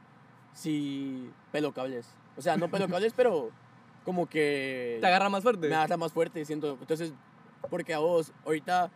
sí 0.54 1.28
pelo 1.52 1.74
cables. 1.74 2.06
O 2.38 2.40
sea, 2.40 2.56
no 2.56 2.70
pelo 2.70 2.88
cables, 2.88 3.12
pero 3.16 3.50
como 4.02 4.26
que 4.26 4.96
Te 5.02 5.06
agarra 5.06 5.28
más 5.28 5.42
fuerte. 5.42 5.68
me 5.68 5.74
agarra 5.74 5.98
más 5.98 6.10
fuerte, 6.10 6.42
siento. 6.46 6.78
Entonces, 6.80 7.12
porque 7.68 7.92
a 7.92 7.98
vos, 7.98 8.32
ahorita, 8.46 8.90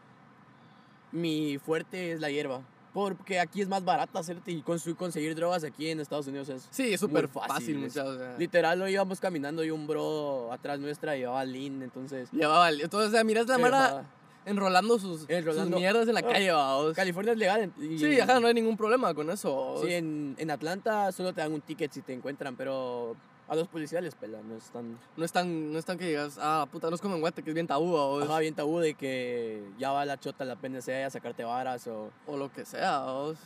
mi 1.12 1.58
fuerte 1.58 2.12
es 2.12 2.20
la 2.20 2.30
hierba. 2.30 2.62
Porque 2.94 3.38
aquí 3.38 3.60
es 3.60 3.68
más 3.68 3.84
barata 3.84 4.18
hacerte 4.18 4.50
y 4.50 4.62
conseguir 4.62 5.34
drogas 5.34 5.62
aquí 5.62 5.90
en 5.90 6.00
Estados 6.00 6.26
Unidos 6.26 6.48
es... 6.48 6.68
Sí, 6.70 6.94
es 6.94 7.00
súper 7.00 7.28
fácil, 7.28 7.82
fácil. 7.82 7.84
O 7.84 7.90
sea, 7.90 8.38
Literal, 8.38 8.78
lo 8.78 8.88
íbamos 8.88 9.20
caminando 9.20 9.62
y 9.62 9.70
un 9.70 9.86
bro 9.86 10.50
atrás 10.54 10.80
nuestra 10.80 11.16
llevaba 11.16 11.44
lean, 11.44 11.82
entonces... 11.82 12.30
llevaba, 12.32 12.70
entonces, 12.70 13.10
o 13.10 13.12
sea, 13.12 13.24
miras 13.24 13.46
la 13.46 13.58
mara. 13.58 14.06
Enrolando 14.48 14.98
sus, 14.98 15.28
Enrolando. 15.28 15.70
sus 15.72 15.80
mierdas 15.80 16.08
en 16.08 16.14
la 16.14 16.20
Ah, 16.20 16.32
calle, 16.32 16.50
vamos. 16.50 16.94
California 16.94 17.32
es 17.32 17.38
legal. 17.38 17.72
y- 17.78 17.98
Sí, 17.98 18.20
ajá, 18.20 18.40
no 18.40 18.46
hay 18.48 18.54
ningún 18.54 18.76
problema 18.76 19.14
con 19.14 19.30
eso. 19.30 19.80
Sí, 19.84 19.92
en, 19.92 20.34
en 20.38 20.50
Atlanta 20.50 21.12
solo 21.12 21.32
te 21.32 21.40
dan 21.40 21.52
un 21.52 21.60
ticket 21.60 21.92
si 21.92 22.02
te 22.02 22.12
encuentran, 22.12 22.56
pero 22.56 23.14
a 23.48 23.56
los 23.56 23.66
policías 23.68 24.02
les 24.02 24.14
pelan, 24.14 24.46
no 24.48 24.56
es 24.56 24.64
tan... 24.70 24.98
No 25.16 25.24
es 25.24 25.32
tan, 25.32 25.72
no 25.72 25.78
es 25.78 25.84
tan 25.84 25.96
que 25.98 26.06
digas, 26.06 26.38
ah, 26.40 26.66
puta, 26.70 26.88
no 26.90 26.96
es 26.96 27.00
como 27.00 27.14
en 27.14 27.20
Guate, 27.22 27.42
que 27.42 27.50
es 27.50 27.54
bien 27.54 27.66
tabú, 27.66 27.92
vamos. 27.94 28.24
Ajá, 28.24 28.38
bien 28.40 28.54
tabú 28.54 28.78
de 28.80 28.94
que 28.94 29.62
ya 29.78 29.90
va 29.92 30.04
la 30.04 30.18
chota, 30.20 30.44
la 30.44 30.56
PNC 30.56 31.04
a 31.04 31.10
sacarte 31.10 31.44
varas 31.44 31.86
o... 31.86 32.10
O 32.26 32.36
lo 32.36 32.52
que 32.52 32.64
sea, 32.66 32.98
vamos. 32.98 33.38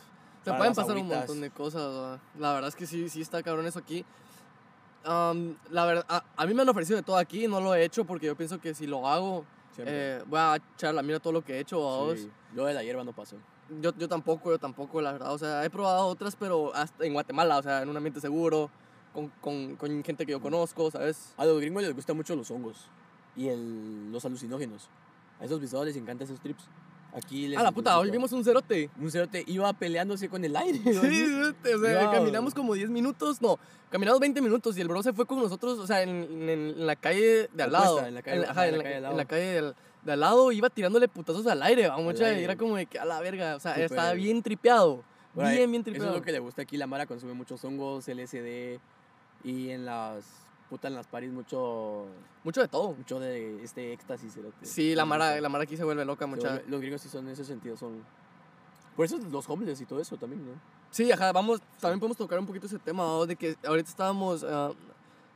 Te 0.43 0.51
pueden 0.53 0.73
pasar 0.73 0.91
un 0.91 0.97
agüitas. 1.03 1.19
montón 1.19 1.39
de 1.41 1.49
cosas, 1.51 1.81
¿va? 1.95 2.19
La 2.37 2.51
verdad 2.53 2.67
es 2.67 2.75
que 2.75 2.85
sí, 2.85 3.07
sí 3.07 3.21
está 3.21 3.41
cabrón 3.43 3.65
eso 3.65 3.79
aquí. 3.79 4.03
Am, 5.05 5.55
la 5.69 5.85
verdad, 5.85 6.05
a, 6.09 6.23
a 6.35 6.45
mí 6.45 6.53
me 6.53 6.61
han 6.61 6.69
ofrecido 6.69 6.97
de 6.97 7.03
todo 7.03 7.17
aquí, 7.17 7.47
no 7.47 7.59
lo 7.61 7.73
he 7.75 7.83
hecho 7.83 8.05
porque 8.05 8.25
yo 8.27 8.35
pienso 8.35 8.59
que 8.59 8.73
si 8.73 8.85
lo 8.87 9.07
hago. 9.07 9.45
Eh, 9.77 10.23
voy 10.27 10.39
a 10.39 10.55
echar 10.75 10.93
la 10.93 11.01
mierda 11.01 11.19
todo 11.19 11.33
lo 11.33 11.43
que 11.43 11.55
he 11.55 11.59
hecho. 11.59 12.15
Sí, 12.15 12.29
Yo 12.55 12.65
de 12.65 12.73
la 12.73 12.83
hierba 12.83 13.03
no 13.03 13.13
pasó. 13.13 13.37
Yo, 13.81 13.91
yo 13.97 14.07
tampoco, 14.07 14.51
yo 14.51 14.59
tampoco, 14.59 15.01
la 15.01 15.13
verdad. 15.13 15.33
O 15.33 15.37
sea, 15.37 15.63
he 15.65 15.69
probado 15.69 16.05
otras, 16.07 16.35
pero 16.35 16.73
hasta 16.75 17.05
en 17.05 17.13
Guatemala, 17.13 17.57
o 17.57 17.63
sea, 17.63 17.81
en 17.81 17.89
un 17.89 17.97
ambiente 17.97 18.19
seguro, 18.19 18.69
con, 19.13 19.29
con, 19.41 19.75
con 19.75 20.03
gente 20.03 20.25
que 20.25 20.31
yo 20.33 20.41
conozco, 20.41 20.91
¿sabes? 20.91 21.33
A 21.37 21.45
los 21.45 21.59
gringos 21.59 21.83
les 21.83 21.93
gustan 21.93 22.15
mucho 22.15 22.35
los 22.35 22.51
hongos 22.51 22.89
y 23.35 23.47
el, 23.47 24.11
los 24.11 24.25
alucinógenos. 24.25 24.89
A 25.39 25.45
esos 25.45 25.59
visados 25.59 25.85
les 25.85 25.95
encantan 25.95 26.25
esos 26.25 26.39
trips. 26.39 26.67
Aquí 27.15 27.47
les 27.47 27.59
A 27.59 27.63
la 27.63 27.71
puta, 27.71 27.97
hoy 27.99 28.05
gusta. 28.07 28.11
vimos 28.17 28.31
un 28.31 28.43
cerote. 28.43 28.89
Un 28.99 29.11
cerote 29.11 29.43
iba 29.47 29.71
peleándose 29.73 30.29
con 30.29 30.43
el 30.43 30.55
aire. 30.55 30.79
Sí, 30.83 31.25
o 31.73 31.79
sea, 31.79 32.11
caminamos 32.11 32.53
como 32.53 32.73
10 32.73 32.89
minutos, 32.89 33.41
no, 33.41 33.59
caminamos 33.91 34.19
20 34.19 34.41
minutos 34.41 34.77
y 34.77 34.81
el 34.81 34.87
bro 34.87 35.03
se 35.03 35.13
fue 35.13 35.25
con 35.27 35.39
nosotros, 35.39 35.77
o 35.79 35.85
sea, 35.85 36.01
en, 36.01 36.09
en- 36.09 36.49
en 36.49 36.87
la 36.87 36.95
calle 36.95 37.49
de 37.53 37.63
al 37.63 37.71
lado. 37.71 38.05
en 38.05 38.15
la 38.15 38.21
calle- 38.23 38.41
ajá, 38.43 38.51
ajá, 38.51 38.67
en, 38.67 38.77
la, 38.79 39.09
en 39.11 39.17
la 39.17 39.25
calle 39.25 39.43
del- 39.45 39.75
de 40.03 40.11
al 40.11 40.19
lado, 40.19 40.51
iba 40.51 40.69
tirándole 40.69 41.07
putazos 41.07 41.45
al 41.47 41.61
aire, 41.63 41.87
vamos, 41.87 42.19
y 42.19 42.23
era 42.23 42.55
como 42.57 42.75
de 42.75 42.87
que 42.87 42.99
a 42.99 43.05
la 43.05 43.19
verga, 43.21 43.55
o 43.55 43.59
sea, 43.59 43.75
estaba 43.75 44.13
bien 44.13 44.41
tripeado. 44.41 45.03
Bien, 45.35 45.69
bien 45.71 45.75
Eso 45.81 45.83
tripeado. 45.85 46.09
es 46.11 46.15
lo 46.17 46.21
que 46.23 46.31
le 46.31 46.39
gusta 46.39 46.61
aquí. 46.63 46.77
La 46.77 46.85
Mara 46.87 47.05
consume 47.05 47.33
muchos 47.33 47.63
hongos, 47.63 48.07
LSD 48.07 48.79
y 49.43 49.69
en 49.69 49.85
las 49.85 50.23
puta 50.73 50.87
en 50.87 50.95
las 50.95 51.05
paris 51.05 51.31
mucho 51.31 52.05
Mucho 52.43 52.61
de 52.61 52.67
todo. 52.67 52.93
mucho 52.95 53.19
de 53.19 53.63
este 53.63 53.93
éxtasis. 53.93 54.33
cerote. 54.33 54.65
Sí, 54.65 54.95
la 54.95 55.05
mara, 55.05 55.39
la 55.39 55.47
mara 55.49 55.65
aquí 55.65 55.77
se 55.77 55.83
vuelve 55.83 56.03
loca, 56.03 56.25
mucha. 56.25 56.49
vuelve- 56.49 56.63
Los 56.67 56.81
gringos 56.81 57.01
sí 57.01 57.09
son 57.09 57.27
en 57.27 57.33
ese 57.33 57.45
sentido 57.45 57.77
son 57.77 58.03
por 58.95 59.05
eso 59.05 59.19
los 59.31 59.47
homeless 59.47 59.81
y 59.81 59.85
todo 59.85 59.99
eso 59.99 60.17
también, 60.17 60.43
¿no? 60.45 60.51
Sí, 60.89 61.11
ajá, 61.11 61.31
vamos, 61.31 61.61
también 61.79 61.99
podemos 61.99 62.17
tocar 62.17 62.39
un 62.39 62.45
poquito 62.47 62.65
ese 62.65 62.79
tema, 62.79 63.03
¿no? 63.03 63.25
de 63.27 63.35
que 63.35 63.55
ahorita 63.67 63.89
estábamos, 63.89 64.43
ah, 64.47 64.71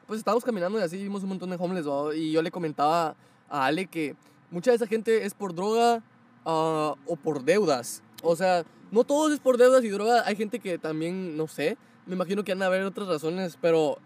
pues 0.08 0.20
estábamos 0.20 0.44
caminando 0.44 0.80
y 0.80 0.82
así 0.84 0.98
vimos 0.98 1.22
un 1.24 1.30
montón 1.30 1.50
de 1.52 1.56
homeless, 1.60 1.86
¿no? 1.86 2.14
y 2.14 2.32
yo 2.32 2.42
le 2.42 2.50
comentaba 2.52 3.16
a 3.50 3.66
Ale 3.66 3.86
que 3.88 4.16
mucha 4.52 4.72
de 4.72 4.78
esa 4.78 4.88
gente 4.88 5.24
es 5.26 5.34
por 5.36 5.54
droga 5.54 6.02
ah, 6.46 6.96
o 7.06 7.16
por 7.16 7.44
deudas. 7.44 8.02
O 8.24 8.36
sea, 8.36 8.64
no 8.92 9.04
todos 9.04 9.32
es 9.34 9.40
por 9.40 9.58
deudas 9.58 9.84
y 9.84 9.90
droga, 9.90 10.24
hay 10.26 10.36
gente 10.36 10.60
que 10.60 10.78
también, 10.80 11.36
no 11.38 11.48
sé, 11.48 11.78
me 12.08 12.14
imagino 12.16 12.44
que 12.44 12.52
han 12.54 12.60
de 12.60 12.66
haber 12.66 12.84
otras 12.84 13.08
razones, 13.08 13.58
pero 13.62 13.98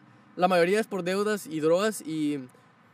la 0.41 0.47
mayoría 0.47 0.79
es 0.79 0.87
por 0.87 1.03
deudas 1.03 1.45
y 1.47 1.59
drogas 1.59 2.01
y... 2.05 2.39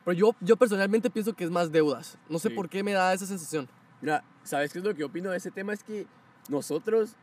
Pero 0.03 0.17
yo, 0.17 0.35
yo 0.41 0.57
personalmente 0.57 1.09
pienso 1.09 1.33
que 1.33 1.43
es 1.43 1.49
más 1.49 1.71
deudas. 1.71 2.17
No 2.29 2.39
sé 2.39 2.49
Sí. 2.49 2.55
por 2.55 2.69
qué 2.69 2.83
me 2.83 2.91
da 2.93 3.13
esa 3.13 3.25
sensación. 3.25 3.67
Mira, 4.01 4.23
¿sabes 4.43 4.71
qué 4.71 4.79
es 4.79 4.85
lo 4.85 4.93
que 4.95 5.03
opino 5.03 5.31
de 5.31 5.37
ese 5.37 5.51
tema? 5.51 5.73
Es 5.73 5.83
que 5.83 6.05
nosotros, 6.49 7.15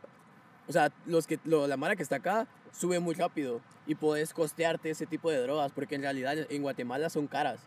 o 0.67 0.71
sea, 0.71 0.91
los 1.05 1.25
que, 1.27 1.39
lo- 1.45 1.67
la 1.67 1.77
mara 1.77 1.95
que 1.95 2.03
está 2.03 2.17
acá 2.17 2.47
sube 2.71 2.99
muy 2.99 3.13
rápido 3.15 3.61
y 3.87 3.95
puedes 3.95 4.33
costearte 4.33 4.89
ese 4.89 5.05
tipo 5.05 5.29
de 5.31 5.41
drogas, 5.41 5.71
porque 5.71 5.95
en 5.95 6.01
realidad 6.01 6.35
en 6.49 6.61
Guatemala 6.61 7.09
son 7.09 7.27
caras. 7.27 7.59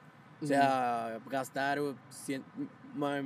O 0.42 0.46
sea, 0.46 1.18
gastar, 1.30 1.80
uh, 1.80 1.94
cien- 2.26 2.42
ma- 2.94 3.22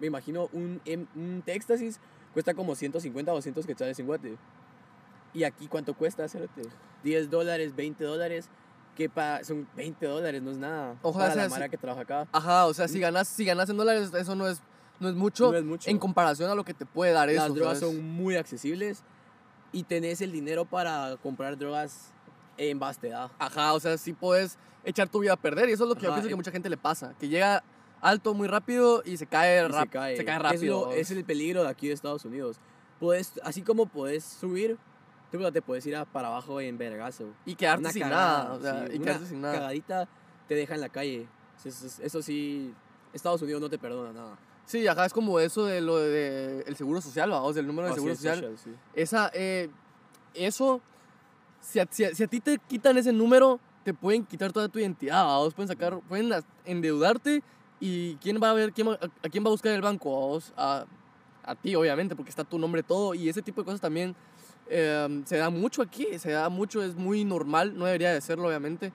me 0.00 0.06
imagino, 0.06 0.48
un, 0.52 0.80
em- 0.84 1.06
un 1.16 1.42
éxtasis 1.46 1.98
cuesta 2.34 2.52
como 2.54 2.74
150 2.76 3.32
o 3.32 3.34
200 3.36 3.66
quetzales 3.66 3.98
en 3.98 4.06
Guate. 4.06 4.36
¿Y 5.34 5.44
aquí 5.44 5.66
cuánto 5.68 5.94
cuesta 5.94 6.24
hacerte? 6.24 6.62
10 7.04 7.30
dólares, 7.30 7.74
20 7.76 8.02
dólares, 8.04 8.48
que 8.96 9.08
pa, 9.10 9.44
son 9.44 9.68
20 9.76 10.06
dólares, 10.06 10.42
no 10.42 10.50
es 10.50 10.56
nada. 10.58 10.96
Ojalá 11.02 11.24
para 11.26 11.34
sea 11.34 11.42
la 11.44 11.48
mara 11.50 11.68
que 11.68 11.76
trabaja 11.76 12.02
acá. 12.02 12.28
Ajá, 12.32 12.66
o 12.66 12.74
sea, 12.74 12.88
si 12.88 12.98
ganas, 13.00 13.28
si 13.28 13.44
ganas 13.44 13.68
en 13.68 13.76
dólares, 13.76 14.10
eso 14.14 14.34
no 14.34 14.48
es, 14.48 14.62
no 14.98 15.08
es 15.10 15.14
mucho. 15.14 15.52
No 15.52 15.58
es 15.58 15.64
mucho. 15.64 15.90
en 15.90 15.98
comparación 15.98 16.50
a 16.50 16.54
lo 16.54 16.64
que 16.64 16.72
te 16.74 16.86
puede 16.86 17.12
dar 17.12 17.28
eso. 17.28 17.42
Las 17.42 17.54
drogas 17.54 17.78
¿sabes? 17.80 17.94
son 17.94 18.02
muy 18.04 18.36
accesibles 18.36 19.02
y 19.72 19.82
tenés 19.82 20.22
el 20.22 20.32
dinero 20.32 20.64
para 20.64 21.16
comprar 21.22 21.58
drogas 21.58 22.12
en 22.56 22.78
base 22.78 23.08
edad. 23.08 23.30
Ajá, 23.38 23.74
o 23.74 23.80
sea, 23.80 23.98
sí 23.98 24.14
puedes 24.14 24.58
echar 24.84 25.08
tu 25.08 25.18
vida 25.20 25.34
a 25.34 25.36
perder 25.36 25.68
y 25.68 25.72
eso 25.72 25.82
es 25.84 25.88
lo 25.90 25.94
que 25.96 26.02
yo 26.02 26.08
Ajá, 26.08 26.16
pienso 26.16 26.28
que 26.28 26.32
eh. 26.32 26.36
mucha 26.36 26.50
gente 26.52 26.70
le 26.70 26.78
pasa, 26.78 27.14
que 27.18 27.28
llega 27.28 27.62
alto 28.00 28.32
muy 28.32 28.48
rápido 28.48 29.02
y 29.04 29.18
se 29.18 29.26
cae, 29.26 29.58
y 29.62 29.68
rap- 29.68 29.82
se 29.82 29.88
cae. 29.88 30.16
se 30.16 30.24
cae 30.24 30.36
Es 30.36 30.42
rápido. 30.42 30.86
lo- 30.86 30.92
Es, 30.92 31.10
el 31.10 31.24
peligro 31.24 31.64
de 31.64 31.68
aquí 31.68 31.88
de 31.88 31.92
Estados 31.94 32.24
Unidos. 32.24 32.58
Puedes, 32.98 33.32
así 33.44 33.60
como 33.60 33.84
puedes 33.84 34.24
subir, 34.24 34.78
tú 35.30 35.50
te 35.52 35.62
puedes 35.62 35.84
ir 35.86 35.96
a- 35.96 36.04
para 36.04 36.28
abajo 36.28 36.60
en 36.60 36.78
vergazo. 36.78 37.24
y 37.44 37.54
quedarte 37.54 37.80
Una 37.80 37.92
sin 37.92 38.02
cagada, 38.02 38.44
nada, 38.44 38.54
o 38.54 38.60
sea, 38.60 38.86
sí, 38.86 38.92
y 38.92 38.96
una 38.96 39.04
quedarte 39.04 39.26
sin 39.26 39.40
nada. 39.40 39.54
cagadita 39.54 40.08
te 40.48 40.54
deja 40.54 40.74
en 40.74 40.80
la 40.80 40.88
calle. 40.88 41.26
Eso, 41.64 41.86
eso- 42.02 42.22
sí, 42.22 42.72
Estados 43.12 43.42
Unidos 43.42 43.60
no 43.60 43.68
te 43.68 43.78
perdona 43.78 44.12
nada. 44.12 44.38
Sí, 44.66 44.86
ajá, 44.86 45.06
es 45.06 45.12
como 45.12 45.38
eso 45.40 45.64
de 45.64 45.80
lo 45.80 45.96
de 45.96 46.62
el 46.66 46.76
seguro 46.76 47.00
social, 47.00 47.30
vamos, 47.30 47.54
del 47.54 47.66
número 47.66 47.86
de 47.88 47.92
sí, 47.92 47.96
seguro 47.96 48.12
el 48.12 48.16
social. 48.18 48.36
social, 48.36 48.58
sí. 48.58 48.70
Esa, 48.94 49.30
eh, 49.32 49.70
eso, 50.34 50.80
si 51.60 51.78
a, 51.80 51.86
si 51.90 52.04
a- 52.04 52.14
si 52.14 52.22
a 52.22 52.26
ti 52.26 52.40
te 52.40 52.58
quitan 52.58 52.96
ese 52.98 53.12
número, 53.12 53.58
te 53.84 53.94
pueden 53.94 54.24
quitar 54.24 54.52
toda 54.52 54.68
tu 54.68 54.78
identidad, 54.78 55.24
vamos, 55.24 55.54
pueden 55.54 55.68
sacar, 55.68 56.00
pueden 56.08 56.32
endeudarte 56.64 57.42
y 57.80 58.16
quién 58.16 58.40
va 58.42 58.50
a 58.50 58.54
ver, 58.54 58.72
quién 58.72 58.88
va- 58.88 58.98
a, 59.00 59.06
a 59.26 59.28
quién 59.30 59.44
va 59.44 59.48
a 59.48 59.52
buscar 59.52 59.72
el 59.72 59.82
banco, 59.82 60.10
vamos, 60.20 60.52
a, 60.56 60.84
a 61.44 61.54
ti 61.54 61.74
obviamente, 61.76 62.16
porque 62.16 62.30
está 62.30 62.42
tu 62.44 62.58
nombre 62.58 62.82
todo 62.82 63.14
y 63.14 63.28
ese 63.28 63.42
tipo 63.42 63.60
de 63.60 63.64
cosas 63.66 63.80
también 63.80 64.14
eh, 64.68 65.22
se 65.26 65.36
da 65.36 65.50
mucho 65.50 65.82
aquí, 65.82 66.18
se 66.18 66.30
da 66.32 66.48
mucho, 66.48 66.82
es 66.82 66.94
muy 66.96 67.24
normal, 67.24 67.76
no 67.76 67.84
debería 67.84 68.12
de 68.12 68.20
serlo 68.20 68.48
obviamente, 68.48 68.92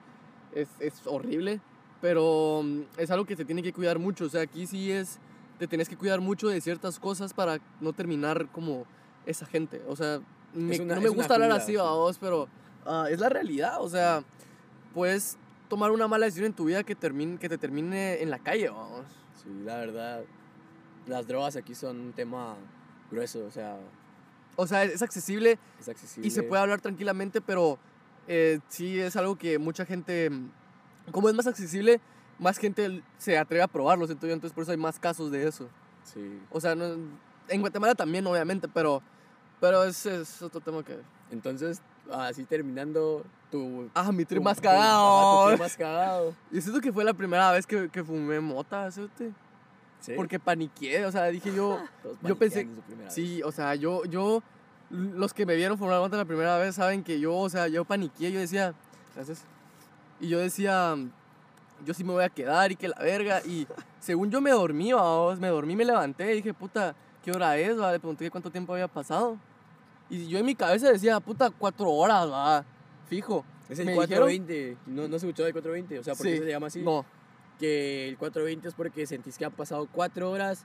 es, 0.54 0.68
es 0.80 1.06
horrible, 1.06 1.60
pero 2.00 2.62
mm, 2.64 2.80
es 2.98 3.10
algo 3.10 3.24
que 3.24 3.36
se 3.36 3.44
tiene 3.44 3.62
que 3.62 3.72
cuidar 3.72 3.98
mucho, 3.98 4.24
o 4.24 4.28
sea, 4.28 4.42
aquí 4.42 4.66
sí 4.66 4.90
es, 4.90 5.18
te 5.58 5.66
tienes 5.68 5.88
que 5.88 5.96
cuidar 5.96 6.20
mucho 6.20 6.48
de 6.48 6.60
ciertas 6.60 6.98
cosas 6.98 7.32
para 7.32 7.58
no 7.80 7.92
terminar 7.92 8.48
como 8.52 8.84
esa 9.26 9.46
gente, 9.46 9.80
o 9.88 9.96
sea, 9.96 10.20
me- 10.54 10.78
una- 10.80 10.96
no 10.96 11.00
me 11.00 11.08
gusta 11.08 11.34
hablar 11.34 11.52
así, 11.52 11.72
sí. 11.72 11.76
vamos, 11.78 12.18
pero 12.18 12.48
ah, 12.84 13.06
es 13.10 13.18
la 13.20 13.28
realidad, 13.28 13.80
o 13.80 13.88
sea, 13.88 14.22
puedes 14.94 15.38
tomar 15.68 15.90
una 15.90 16.06
mala 16.08 16.26
decisión 16.26 16.46
en 16.46 16.52
tu 16.52 16.64
vida 16.66 16.82
que, 16.82 16.94
termine, 16.94 17.38
que 17.38 17.48
te 17.48 17.56
termine 17.56 18.20
en 18.22 18.28
la 18.30 18.38
calle, 18.38 18.68
vamos. 18.68 19.06
Sí, 19.42 19.48
la 19.64 19.76
verdad, 19.78 20.22
las 21.06 21.26
drogas 21.26 21.56
aquí 21.56 21.74
son 21.74 21.98
un 21.98 22.12
tema 22.12 22.56
grueso, 23.10 23.44
o 23.46 23.50
sea, 23.50 23.78
O 24.56 24.66
sea, 24.66 24.84
es 24.84 25.00
accesible 25.02 25.58
es 25.80 25.88
accesible. 25.88 26.26
y 26.26 26.30
se 26.30 26.42
puede 26.42 26.60
hablar 26.62 26.80
tranquilamente, 26.80 27.40
pero 27.40 27.78
eh, 28.28 28.60
sí 28.68 28.98
es 29.00 29.16
algo 29.16 29.36
que 29.36 29.58
mucha 29.58 29.84
gente, 29.86 30.30
como 31.10 31.28
es 31.28 31.34
más 31.34 31.46
accesible, 31.46 32.00
más 32.38 32.58
gente 32.58 33.02
se 33.18 33.38
atreve 33.38 33.62
a 33.62 33.68
probarlo, 33.68 34.06
siento 34.06 34.26
yo, 34.26 34.32
entonces 34.34 34.54
por 34.54 34.62
eso 34.62 34.72
hay 34.72 34.76
más 34.78 34.98
casos 34.98 35.30
de 35.30 35.46
eso. 35.48 35.68
Sí. 36.04 36.40
O 36.50 36.60
sea, 36.60 36.74
no- 36.74 36.96
en 37.48 37.60
Guatemala 37.60 37.94
también, 37.94 38.26
obviamente, 38.26 38.68
pero, 38.68 39.02
pero 39.60 39.84
ese 39.84 40.20
es 40.22 40.42
otro 40.42 40.60
tema 40.60 40.82
que... 40.82 40.98
Entonces, 41.30 41.80
así 42.12 42.44
terminando, 42.44 43.24
tu... 43.50 43.88
Ah, 43.94 44.12
mi 44.12 44.24
trip 44.24 44.42
más 44.42 44.60
tu- 44.60 44.68
ajá, 44.68 44.76
tu 44.76 44.82
cagado. 44.82 45.46
trip 45.48 45.58
más 45.60 45.76
cagado. 45.76 46.34
Y 46.52 46.60
siento 46.60 46.80
que 46.80 46.92
fue 46.92 47.04
la 47.04 47.14
primera 47.14 47.50
vez 47.52 47.66
que, 47.66 47.88
que 47.88 48.04
fumé 48.04 48.38
mota, 48.40 48.90
¿sí? 48.90 49.08
Sí. 50.02 50.12
Porque 50.16 50.38
paniqué, 50.38 51.06
o 51.06 51.12
sea, 51.12 51.26
dije 51.26 51.54
yo... 51.54 51.80
Yo 52.22 52.36
pensé- 52.36 52.64
paniquean 52.64 52.68
en 52.68 52.74
su 52.74 52.82
primera 52.82 53.04
vez. 53.06 53.14
Sí, 53.14 53.42
o 53.42 53.52
sea, 53.52 53.74
yo, 53.76 54.04
yo, 54.04 54.42
los 54.90 55.32
que 55.32 55.46
me 55.46 55.54
vieron 55.56 55.78
mota 55.78 56.16
la 56.16 56.24
primera 56.24 56.58
vez 56.58 56.74
saben 56.74 57.02
que 57.04 57.18
yo, 57.20 57.34
o 57.36 57.48
sea, 57.48 57.68
yo 57.68 57.84
paniqué, 57.84 58.30
yo 58.32 58.40
decía, 58.40 58.74
gracias, 59.14 59.44
y 60.20 60.28
yo 60.28 60.38
decía, 60.40 60.96
yo 61.86 61.94
sí 61.94 62.02
me 62.04 62.12
voy 62.12 62.24
a 62.24 62.28
quedar 62.28 62.72
y 62.72 62.76
que 62.76 62.88
la 62.88 62.98
verga, 63.00 63.40
y 63.46 63.66
según 64.00 64.30
yo 64.30 64.40
me 64.40 64.50
dormí, 64.50 64.92
vamos, 64.92 65.38
me 65.38 65.48
dormí, 65.48 65.76
me 65.76 65.84
levanté 65.84 66.32
y 66.32 66.36
dije, 66.36 66.52
puta, 66.52 66.94
¿qué 67.24 67.30
hora 67.30 67.56
es? 67.56 67.80
va? 67.80 67.92
Le 67.92 68.00
pregunté 68.00 68.28
cuánto 68.30 68.50
tiempo 68.50 68.72
había 68.72 68.88
pasado, 68.88 69.38
y 70.10 70.26
yo 70.26 70.38
en 70.38 70.44
mi 70.46 70.54
cabeza 70.56 70.90
decía, 70.90 71.20
puta, 71.20 71.50
cuatro 71.50 71.88
horas, 71.90 72.28
va, 72.30 72.64
fijo. 73.08 73.44
Es 73.68 73.78
el 73.78 73.86
me 73.86 73.92
dijeron- 73.92 74.26
420. 74.28 74.76
No, 74.86 75.02
no 75.08 75.18
se 75.18 75.26
escuchó 75.26 75.46
el 75.46 75.52
420. 75.52 76.00
O 76.00 76.04
sea, 76.04 76.14
¿por 76.14 76.26
qué 76.26 76.32
Sí. 76.36 76.42
se 76.42 76.48
llama 76.50 76.66
así? 76.66 76.82
No, 76.82 77.06
Que 77.62 78.08
el 78.08 78.18
420 78.18 78.66
es 78.68 78.74
porque 78.74 79.06
sentís 79.06 79.38
que 79.38 79.44
han 79.44 79.52
pasado 79.52 79.88
4 79.92 80.28
horas, 80.28 80.64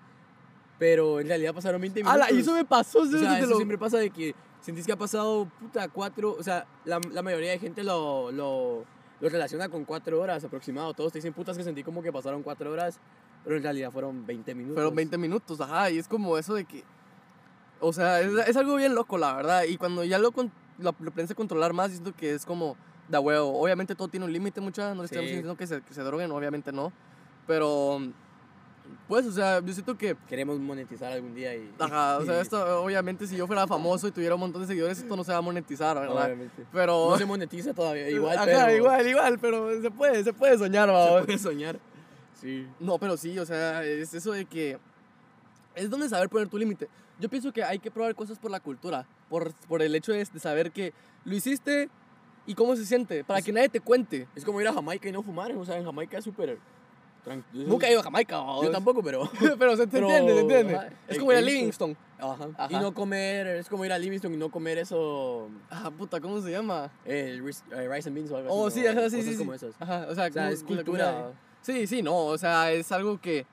pero 0.79 1.19
en 1.19 1.27
realidad 1.27 1.53
pasaron 1.53 1.79
20 1.79 1.99
minutos. 1.99 2.15
ala, 2.21 2.31
y 2.31 2.39
eso 2.39 2.53
me 2.53 2.65
pasó, 2.65 3.01
O 3.01 3.05
sea, 3.05 3.37
eso 3.37 3.47
lo- 3.49 3.55
siempre 3.57 3.77
pasa 3.77 3.99
de 3.99 4.09
que 4.09 4.33
sentís 4.61 4.85
que 4.87 4.93
ha 4.93 4.97
pasado, 4.97 5.47
puta, 5.59 5.87
4. 5.89 6.35
O 6.39 6.41
sea, 6.41 6.65
la, 6.85 6.99
la 7.11 7.21
mayoría 7.21 7.51
de 7.51 7.59
gente 7.59 7.83
lo, 7.83 8.31
lo, 8.31 8.83
lo 9.19 9.29
relaciona 9.29 9.69
con 9.69 9.85
4 9.85 10.19
horas 10.19 10.43
aproximado. 10.43 10.93
Todos 10.95 11.11
te 11.13 11.19
dicen, 11.19 11.33
putas, 11.33 11.55
que 11.55 11.63
sentí 11.63 11.83
como 11.83 12.01
que 12.01 12.11
pasaron 12.11 12.41
4 12.41 12.71
horas, 12.71 12.99
pero 13.43 13.57
en 13.57 13.61
realidad 13.63 13.91
fueron 13.91 14.25
20 14.25 14.55
minutos. 14.55 14.75
Fueron 14.75 14.95
20 14.95 15.17
minutos, 15.19 15.61
ajá, 15.61 15.91
y 15.91 15.99
es 15.99 16.07
como 16.07 16.35
eso 16.37 16.55
de 16.55 16.65
que... 16.65 16.83
O 17.79 17.93
sea, 17.93 18.21
es, 18.21 18.31
es 18.47 18.57
algo 18.57 18.75
bien 18.75 18.95
loco, 18.95 19.19
la 19.19 19.35
verdad. 19.35 19.63
Y 19.65 19.77
cuando 19.77 20.03
ya 20.03 20.17
lo, 20.17 20.33
lo, 20.79 20.95
lo 20.99 21.11
piensas 21.11 21.35
controlar 21.37 21.73
más, 21.73 21.91
siento 21.91 22.11
que 22.15 22.33
es 22.33 22.43
como 22.43 22.75
da 23.09 23.19
huevo. 23.19 23.59
Obviamente 23.61 23.95
todo 23.95 24.07
tiene 24.07 24.25
un 24.25 24.33
límite, 24.33 24.61
muchas. 24.61 24.95
No 24.95 25.01
le 25.01 25.05
estamos 25.05 25.25
Sí. 25.29 25.35
diciendo 25.35 25.55
que 25.55 25.67
se, 25.67 25.81
que 25.81 25.93
se 25.93 26.01
droguen, 26.01 26.31
obviamente 26.31 26.71
no. 26.71 26.91
Pero, 27.45 27.99
pues, 29.07 29.25
o 29.25 29.31
sea, 29.31 29.61
yo 29.61 29.73
siento 29.73 29.97
que. 29.97 30.15
Queremos 30.27 30.59
monetizar 30.59 31.11
algún 31.11 31.33
día 31.33 31.55
y. 31.55 31.71
Ajá, 31.79 32.17
o 32.17 32.25
sea, 32.25 32.41
esto, 32.41 32.83
obviamente, 32.83 33.25
si 33.27 33.35
yo 33.37 33.47
fuera 33.47 33.65
famoso 33.67 34.07
y 34.07 34.11
tuviera 34.11 34.35
un 34.35 34.41
montón 34.41 34.61
de 34.61 34.67
seguidores, 34.67 34.97
esto 34.99 35.15
no 35.15 35.23
se 35.23 35.31
va 35.31 35.37
a 35.37 35.41
monetizar, 35.41 35.97
¿verdad? 35.99 36.25
Obviamente. 36.25 36.65
Pero. 36.71 37.11
No 37.11 37.17
se 37.17 37.25
monetiza 37.25 37.73
todavía, 37.73 38.09
igual, 38.09 38.35
Ajá, 38.37 38.45
pero. 38.45 38.75
igual, 38.75 39.07
igual, 39.07 39.39
pero 39.39 39.81
se 39.81 39.91
puede, 39.91 40.23
se 40.23 40.33
puede 40.33 40.57
soñar, 40.57 40.89
Se 40.89 40.93
¿va? 40.93 41.23
puede 41.23 41.37
soñar. 41.37 41.79
Sí. 42.33 42.67
No, 42.79 42.97
pero 42.99 43.17
sí, 43.17 43.37
o 43.39 43.45
sea, 43.45 43.83
es 43.83 44.13
eso 44.13 44.31
de 44.31 44.45
que 44.45 44.77
es 45.73 45.89
donde 45.89 46.07
saber 46.09 46.29
poner 46.29 46.47
tu 46.49 46.57
límite. 46.57 46.87
Yo 47.19 47.29
pienso 47.29 47.51
que 47.51 47.63
hay 47.63 47.79
que 47.79 47.89
probar 47.89 48.13
cosas 48.13 48.37
por 48.37 48.51
la 48.51 48.59
cultura, 48.59 49.07
por, 49.27 49.51
por 49.67 49.81
el 49.81 49.95
hecho 49.95 50.11
de, 50.11 50.23
de 50.23 50.39
saber 50.39 50.71
que 50.71 50.93
lo 51.25 51.33
hiciste 51.35 51.89
y 52.47 52.55
cómo 52.55 52.75
se 52.75 52.85
siente, 52.85 53.23
para 53.23 53.39
Es- 53.39 53.45
que 53.45 53.51
nadie 53.53 53.69
te 53.69 53.79
cuente. 53.79 54.27
Es 54.35 54.43
como 54.43 54.59
ir 54.61 54.67
a 54.67 54.73
Jamaica 54.73 55.07
y 55.07 55.11
no 55.11 55.21
fumar. 55.21 55.51
O 55.51 55.63
sea, 55.65 55.77
en 55.77 55.85
Jamaica 55.85 56.17
es 56.17 56.23
súper. 56.23 56.57
Nunca 57.51 57.87
he 57.87 57.91
ido 57.91 57.99
a 57.99 58.03
Jamaica. 58.03 58.37
Yo 58.63 58.71
tampoco, 58.71 59.03
pero. 59.03 59.29
pero 59.59 59.75
se 59.75 59.85
te 59.85 59.97
entiende, 59.99 60.33
se 60.33 60.39
entiende. 60.39 60.75
ajá, 60.77 60.89
es 61.09 61.19
como 61.19 61.33
ir 61.33 61.37
a. 61.39 61.41
Livingston. 61.41 61.97
Ajá. 62.17 62.47
Ajá. 62.57 62.67
Y 62.73 62.75
no 62.79 62.93
comer. 62.93 63.47
Es 63.47 63.67
como 63.67 63.83
ir 63.83 63.91
a 63.91 63.99
Livingston 63.99 64.33
y 64.33 64.37
no 64.37 64.49
comer 64.49 64.77
eso. 64.77 65.49
Ah, 65.69 65.91
puta, 65.91 66.21
¿cómo 66.21 66.39
se 66.41 66.51
llama? 66.51 66.89
Eh, 67.03 67.37
rice 67.43 67.63
and 68.07 68.15
beans 68.15 68.31
o 68.31 68.37
algo 68.37 68.49
Oh, 68.49 68.67
así. 68.67 68.79
sí, 68.79 68.85
¿no? 68.85 68.91
ajá, 68.91 69.09
sí, 69.09 69.17
Cosas 69.17 69.25
sí, 69.25 69.31
sí. 69.33 69.37
como 69.39 69.53
esas. 69.53 69.75
Ajá, 69.77 70.05
o 70.09 70.15
sea, 70.15 70.27
O 70.27 70.31
sea, 70.31 70.43
como- 70.43 70.53
es 70.53 70.63
cultura. 70.63 71.31
Sí, 71.61 71.85
sí, 71.85 72.01
no, 72.01 72.15
o 72.15 72.37
sea, 72.37 72.71
es 72.71 72.89
algo 72.93 73.19
que, 73.19 73.45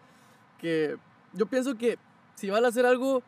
que 0.60 0.96
yo 1.32 1.46
pienso 1.46 1.74
que 1.76 1.98
si 2.36 2.48
van 2.50 2.64
a 2.64 2.68
hacer 2.68 2.86
algo 2.86 3.24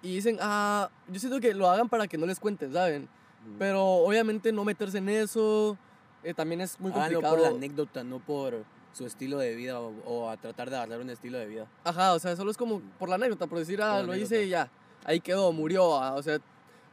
y 0.00 0.14
dicen, 0.14 0.38
ah, 0.40 0.90
yo 1.08 1.18
siento 1.18 1.40
que 1.40 1.52
lo 1.54 1.68
hagan 1.68 1.88
para 1.88 2.06
que 2.06 2.16
no 2.16 2.24
les 2.24 2.38
cuenten, 2.38 2.72
¿saben? 2.72 3.08
Pero 3.58 3.82
obviamente 3.84 4.52
no 4.52 4.64
meterse 4.64 4.98
en 4.98 5.08
eso 5.08 5.76
eh, 6.22 6.34
también 6.34 6.60
es 6.60 6.78
muy 6.80 6.90
Ah, 6.92 7.00
complicado. 7.00 7.34
por 7.36 7.42
la 7.42 7.48
anécdota, 7.48 8.04
no 8.04 8.18
por 8.18 8.64
su 8.92 9.06
estilo 9.06 9.38
de 9.38 9.54
vida 9.54 9.80
o, 9.80 9.92
o 10.04 10.28
a 10.30 10.36
tratar 10.36 10.68
de 10.70 10.76
agarrar 10.76 11.00
un 11.00 11.10
estilo 11.10 11.38
de 11.38 11.46
vida. 11.46 11.66
Ajá, 11.84 12.14
o 12.14 12.18
sea, 12.18 12.34
solo 12.36 12.50
es 12.50 12.56
como 12.56 12.80
por 12.98 13.08
la 13.08 13.14
anécdota, 13.14 13.46
por 13.46 13.58
decir, 13.58 13.80
ah, 13.80 13.86
la 13.98 14.02
lo 14.02 14.12
anécdota. 14.12 14.34
hice 14.36 14.44
y 14.46 14.48
ya, 14.50 14.68
ahí 15.04 15.20
quedó, 15.20 15.52
murió, 15.52 15.96
ah, 16.02 16.14
o 16.16 16.22
sea, 16.22 16.38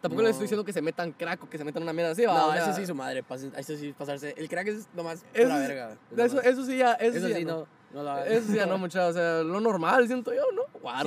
tampoco 0.01 0.21
les 0.21 0.29
No. 0.29 0.31
estoy 0.31 0.43
diciendo 0.43 0.63
que 0.63 0.73
se 0.73 0.81
metan 0.83 1.11
crack 1.13 1.43
o 1.43 1.49
que 1.49 1.57
se 1.57 1.63
metan 1.63 1.81
una 1.83 1.93
mierda 1.93 2.11
así, 2.11 2.23
¿va? 2.25 2.33
No, 2.37 2.47
o 2.49 2.51
sea, 2.53 2.63
eso 2.63 2.73
sí 2.73 2.85
su 2.85 2.93
madre, 2.95 3.23
pasen- 3.23 3.53
eso 3.57 3.75
sí 3.75 3.93
pasarse. 3.97 4.35
El 4.37 4.47
crack 4.47 4.67
es 4.67 4.87
nomás 4.93 5.25
Eso 5.33 5.51
es- 5.51 5.67
verga. 5.67 5.91
es 6.11 6.17
Eso, 6.19 6.35
nomás. 6.35 6.45
eso 6.45 6.65
sí 6.65 6.77
ya, 6.77 6.93
eso, 6.93 7.17
Eso 7.17 7.27
sí, 7.27 7.33
ya 7.33 7.39
no. 7.41 7.67
no, 7.93 8.03
no. 8.03 8.17
Eso 8.23 8.47
sí 8.47 8.55
ya 8.55 8.65
no, 8.67 8.77
mucha, 8.77 9.07
o 9.07 9.13
sea, 9.13 9.41
lo 9.41 9.59
normal, 9.59 10.05
siento 10.05 10.31
yo, 10.33 10.43
¿no? 10.53 10.61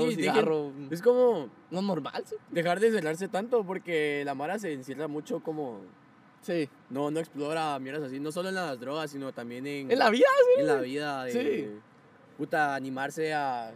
Sí, 0.08 0.16
dejen- 0.16 0.32
cigarro, 0.32 0.72
Es 0.90 1.02
como 1.02 1.48
no 1.70 1.82
normal, 1.82 2.22
sí. 2.26 2.36
dejar 2.50 2.80
de 2.80 2.90
cerrarse 2.90 3.28
tanto 3.28 3.64
porque 3.64 4.22
la 4.24 4.34
Mara 4.34 4.58
se 4.58 4.72
encierra 4.72 5.08
mucho 5.08 5.40
como... 5.40 5.80
Sí, 6.40 6.68
No, 6.90 7.10
no 7.10 7.18
explora 7.20 7.78
mierdas 7.80 8.04
así, 8.04 8.20
no 8.20 8.30
solo 8.32 8.48
en 8.48 8.54
las 8.54 8.78
drogas, 8.78 9.10
sino 9.10 9.32
también 9.32 9.66
en, 9.66 9.90
en 9.90 9.98
la 9.98 10.08
vida, 10.10 10.26
en 10.58 10.66
la 10.66 10.76
vida 10.80 11.24
de... 11.24 11.32
Sí. 11.32 11.80
Puta, 12.36 12.74
animarse 12.76 13.34
a, 13.34 13.68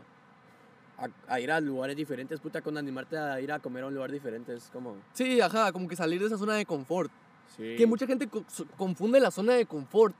a, 0.96 1.08
a 1.26 1.40
ir 1.40 1.50
a 1.50 1.60
lugares 1.60 1.96
diferentes, 1.96 2.38
puta, 2.40 2.60
con 2.62 2.78
animarte 2.78 3.18
a 3.18 3.40
ir 3.40 3.50
a 3.50 3.58
comer 3.58 3.82
a 3.82 3.86
un 3.88 3.94
lugar 3.94 4.12
diferente, 4.12 4.54
es 4.54 4.70
como... 4.72 4.96
sí, 5.12 5.40
ajá, 5.40 5.72
como 5.72 5.88
que 5.88 5.96
salir 5.96 6.20
de 6.20 6.26
esa 6.26 6.38
zona 6.38 6.54
de 6.54 6.64
confort. 6.64 7.10
Sí. 7.56 7.74
Que 7.76 7.86
mucha 7.86 8.06
gente 8.06 8.28
confunde 8.76 9.18
la 9.20 9.30
zona 9.32 9.54
de 9.54 9.66
confort 9.66 10.14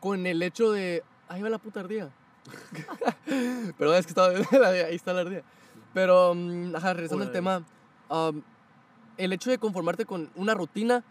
con 0.00 0.24
el 0.26 0.40
hecho 0.42 0.70
de, 0.70 1.02
ahí 1.28 1.42
va 1.42 1.50
la 1.50 1.58
puta 1.58 1.80
ardilla. 1.80 2.08
Pero 3.78 3.94
es 3.94 4.06
que 4.06 4.10
estaba, 4.10 4.28
ahí 4.28 4.94
está 4.94 5.12
la 5.12 5.22
ardilla. 5.22 5.42
Pero, 5.94 6.34
mm, 6.34 6.76
ajá, 6.76 6.94
regresando 6.94 7.24
al 7.24 7.32
tema, 7.32 7.64
um, 8.10 8.42
el 9.16 9.32
hecho 9.32 9.50
de 9.50 9.58
conformarte 9.58 10.04
con 10.04 10.30
una 10.34 10.54
rutina, 10.54 11.02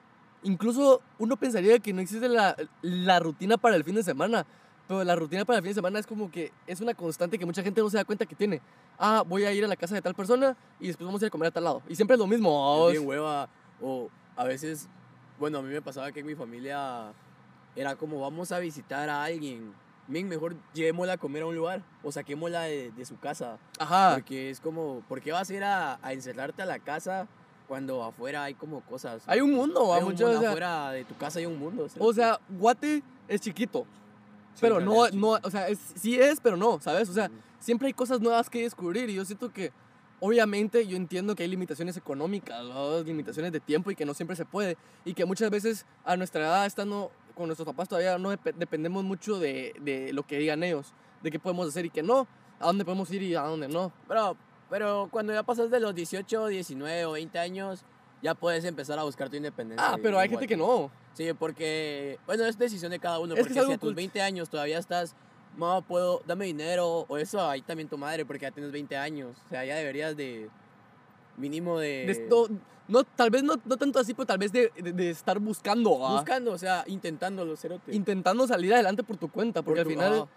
incluso 0.44 1.01
uno 1.20 1.38
pensaría 1.38 1.79
que 1.79 1.94
no 1.94 2.01
existe 2.01 2.29
la, 2.29 2.56
la 2.82 3.20
rutina 3.20 3.58
para 3.58 3.75
el 3.75 3.84
fin 3.84 3.96
de 3.96 4.03
semana, 4.03 4.46
pero 4.88 5.03
la 5.03 5.15
rutina 5.15 5.44
para 5.44 5.58
el 5.58 5.63
fin 5.63 5.72
de 5.72 5.75
semana 5.75 6.00
es 6.00 6.08
como 6.08 6.32
que 6.32 6.51
es 6.65 6.79
una 6.79 6.94
constante 6.94 7.38
que 7.38 7.46
mucha 7.46 7.62
gente 7.62 7.82
no 7.82 7.89
se 7.89 7.98
da 7.98 8.06
cuenta 8.06 8.25
que 8.25 8.36
tiene. 8.36 8.62
Ah, 8.98 9.24
voy 9.27 9.44
a 9.44 9.51
ir 9.51 9.65
a 9.65 9.67
la 9.67 9.75
casa 9.75 9.96
de 9.96 10.01
tal 10.01 10.15
persona 10.15 10.56
y 10.79 10.88
después 10.88 11.06
vamos 11.06 11.22
a 11.22 11.25
ir 11.25 11.27
a 11.27 11.32
comer 11.32 11.48
a 11.48 11.51
tal 11.51 11.65
lado. 11.65 11.82
Y 11.89 11.96
siempre 11.96 12.15
es 12.15 12.20
lo 12.20 12.27
mismo. 12.27 12.88
Es 12.88 12.94
bien 12.94 13.08
hueva. 13.08 13.50
O 13.82 14.10
a 14.36 14.46
veces, 14.46 14.88
bueno, 15.38 15.58
a 15.58 15.62
mí 15.62 15.74
me 15.74 15.82
pasaba 15.82 16.12
que 16.12 16.22
en 16.22 16.25
mi 16.25 16.36
familia 16.36 17.12
era 17.75 17.96
como 17.96 18.22
vamos 18.22 18.51
a 18.51 18.60
visitar 18.60 19.10
a 19.10 19.24
alguien. 19.24 19.74
Men, 20.07 20.27
mejor 20.29 20.55
llevémosla 20.73 21.13
a 21.13 21.17
comer 21.17 21.43
a 21.43 21.47
un 21.47 21.55
lugar 21.55 21.81
o 22.03 22.11
saquémosla 22.11 22.61
de, 22.63 22.91
de 22.91 23.05
su 23.05 23.19
casa. 23.19 23.57
Ajá. 23.79 24.13
Porque 24.15 24.49
es 24.49 24.59
como, 24.61 25.03
¿por 25.09 25.21
qué 25.21 25.31
vas 25.31 25.49
a 25.49 25.53
ir 25.53 25.63
a, 25.63 25.99
a 26.01 26.13
encerrarte 26.13 26.61
a 26.61 26.65
la 26.65 26.79
casa 26.79 27.27
cuando 27.67 28.03
afuera 28.03 28.43
hay 28.43 28.53
como 28.53 28.81
cosas? 28.81 29.23
Hay 29.27 29.41
un 29.41 29.51
mundo, 29.53 29.93
Hay 29.93 30.01
un 30.01 30.09
mucho, 30.11 30.23
mundo 30.25 30.37
o 30.37 30.41
sea, 30.41 30.49
afuera 30.49 30.91
de 30.91 31.03
tu 31.03 31.15
casa 31.17 31.39
hay 31.39 31.45
un 31.45 31.59
mundo. 31.59 31.87
O 31.99 32.13
sea, 32.13 32.39
Guate 32.49 33.03
es 33.27 33.41
chiquito. 33.41 33.85
Sí, 34.53 34.61
pero 34.61 34.79
no, 34.79 35.09
no, 35.09 35.37
o 35.43 35.51
sea, 35.51 35.67
es- 35.67 35.93
sí 35.95 36.19
es, 36.19 36.39
pero 36.39 36.55
no, 36.57 36.79
¿sabes? 36.79 37.09
O 37.09 37.13
sea, 37.13 37.29
siempre 37.59 37.87
hay 37.87 37.93
cosas 37.93 38.21
nuevas 38.21 38.49
que 38.49 38.63
descubrir 38.63 39.09
y 39.09 39.13
yo 39.15 39.23
siento 39.25 39.51
que, 39.51 39.71
obviamente, 40.19 40.87
yo 40.87 40.95
entiendo 40.97 41.35
que 41.35 41.43
hay 41.43 41.49
limitaciones 41.49 41.95
económicas, 41.97 42.63
¿no? 42.63 43.01
limitaciones 43.03 43.51
de 43.51 43.59
tiempo 43.59 43.91
y 43.91 43.95
que 43.95 44.05
no 44.05 44.13
siempre 44.13 44.35
se 44.35 44.45
puede 44.45 44.77
y 45.05 45.13
que 45.13 45.25
muchas 45.25 45.51
veces 45.51 45.85
a 46.05 46.15
nuestra 46.17 46.41
edad, 46.41 46.65
estando 46.65 47.11
con 47.38 47.48
nuestros 47.48 47.65
papás, 47.67 47.88
todavía 47.88 48.17
no 48.17 48.34
dep- 48.34 48.53
dependemos 48.56 49.03
mucho 49.03 49.39
de, 49.39 49.74
de 49.82 50.12
lo 50.12 50.24
que 50.24 50.38
digan 50.38 50.63
ellos, 50.63 50.94
de 51.22 51.32
qué 51.32 51.39
podemos 51.39 51.67
hacer 51.70 51.86
y 51.86 51.89
qué 51.89 52.03
no, 52.03 52.27
a 52.60 52.65
dónde 52.65 52.84
podemos 52.84 53.10
ir 53.12 53.22
y 53.24 53.36
a 53.36 53.41
dónde 53.44 53.67
no. 53.67 53.91
Pero, 54.08 54.36
pero 54.70 55.08
cuando 55.12 55.32
ya 55.34 55.44
pasas 55.44 55.70
de 55.72 55.79
los 55.79 55.96
18, 55.96 56.48
19 56.48 57.06
o 57.06 57.12
20 57.13 57.39
años, 57.39 57.84
ya 58.22 58.34
puedes 58.34 58.65
empezar 58.65 58.98
a 59.00 59.03
buscar 59.03 59.29
tu 59.29 59.36
independencia. 59.38 59.91
Ah, 59.94 59.98
pero 60.01 60.17
hay 60.20 60.27
gente 60.27 60.48
que 60.48 60.58
no. 60.58 60.91
Sí, 61.13 61.32
porque, 61.34 62.20
bueno, 62.25 62.44
es 62.46 62.58
decisión 62.58 62.91
de 62.91 63.00
cada 63.00 63.20
uno. 63.20 63.34
Es 63.36 63.39
que 63.39 63.44
porque 63.53 63.53
si 63.53 63.60
a 63.74 63.77
tus 63.77 63.91
cult- 63.91 63.96
20 63.96 64.22
años 64.22 64.50
todavía 64.50 64.79
estás, 64.79 65.15
no 65.56 65.82
puedo, 65.84 66.22
dame 66.25 66.46
dinero, 66.46 67.06
o 67.08 67.17
eso, 67.17 67.41
ahí 67.48 67.62
también 67.62 67.88
tu 67.89 67.98
madre, 67.98 68.25
porque 68.25 68.44
ya 68.44 68.51
tienes 68.51 68.72
20 68.72 68.98
años. 68.98 69.38
O 69.46 69.50
sea, 69.50 69.63
ya 69.65 69.75
deberías 69.75 70.15
de, 70.17 70.50
mínimo 71.38 71.79
de... 71.79 72.06
De 72.06 72.12
no, 72.88 73.03
tal 73.03 73.29
vez 73.29 73.44
no, 73.44 73.56
no 73.65 73.77
tanto 73.77 74.00
así, 74.00 74.13
pero 74.13 74.25
tal 74.25 74.38
vez 74.38 74.51
de, 74.51 74.72
de- 74.82 74.94
de 74.94 75.10
estar 75.10 75.39
buscando, 75.39 76.00
¿va? 76.00 76.13
Buscando, 76.13 76.51
o 76.51 76.58
sea, 76.58 76.84
intentándolo, 76.88 77.56
cerote. 77.58 77.94
intentando 77.96 78.48
salir 78.48 78.74
adelante 78.74 79.03
por 79.03 79.17
tu 79.17 79.29
cuenta, 79.29 79.62
porque 79.62 79.82
Por 79.84 79.88
al 79.91 79.96
tu- 79.96 80.00
final 80.01 80.13
ajá. 80.24 80.27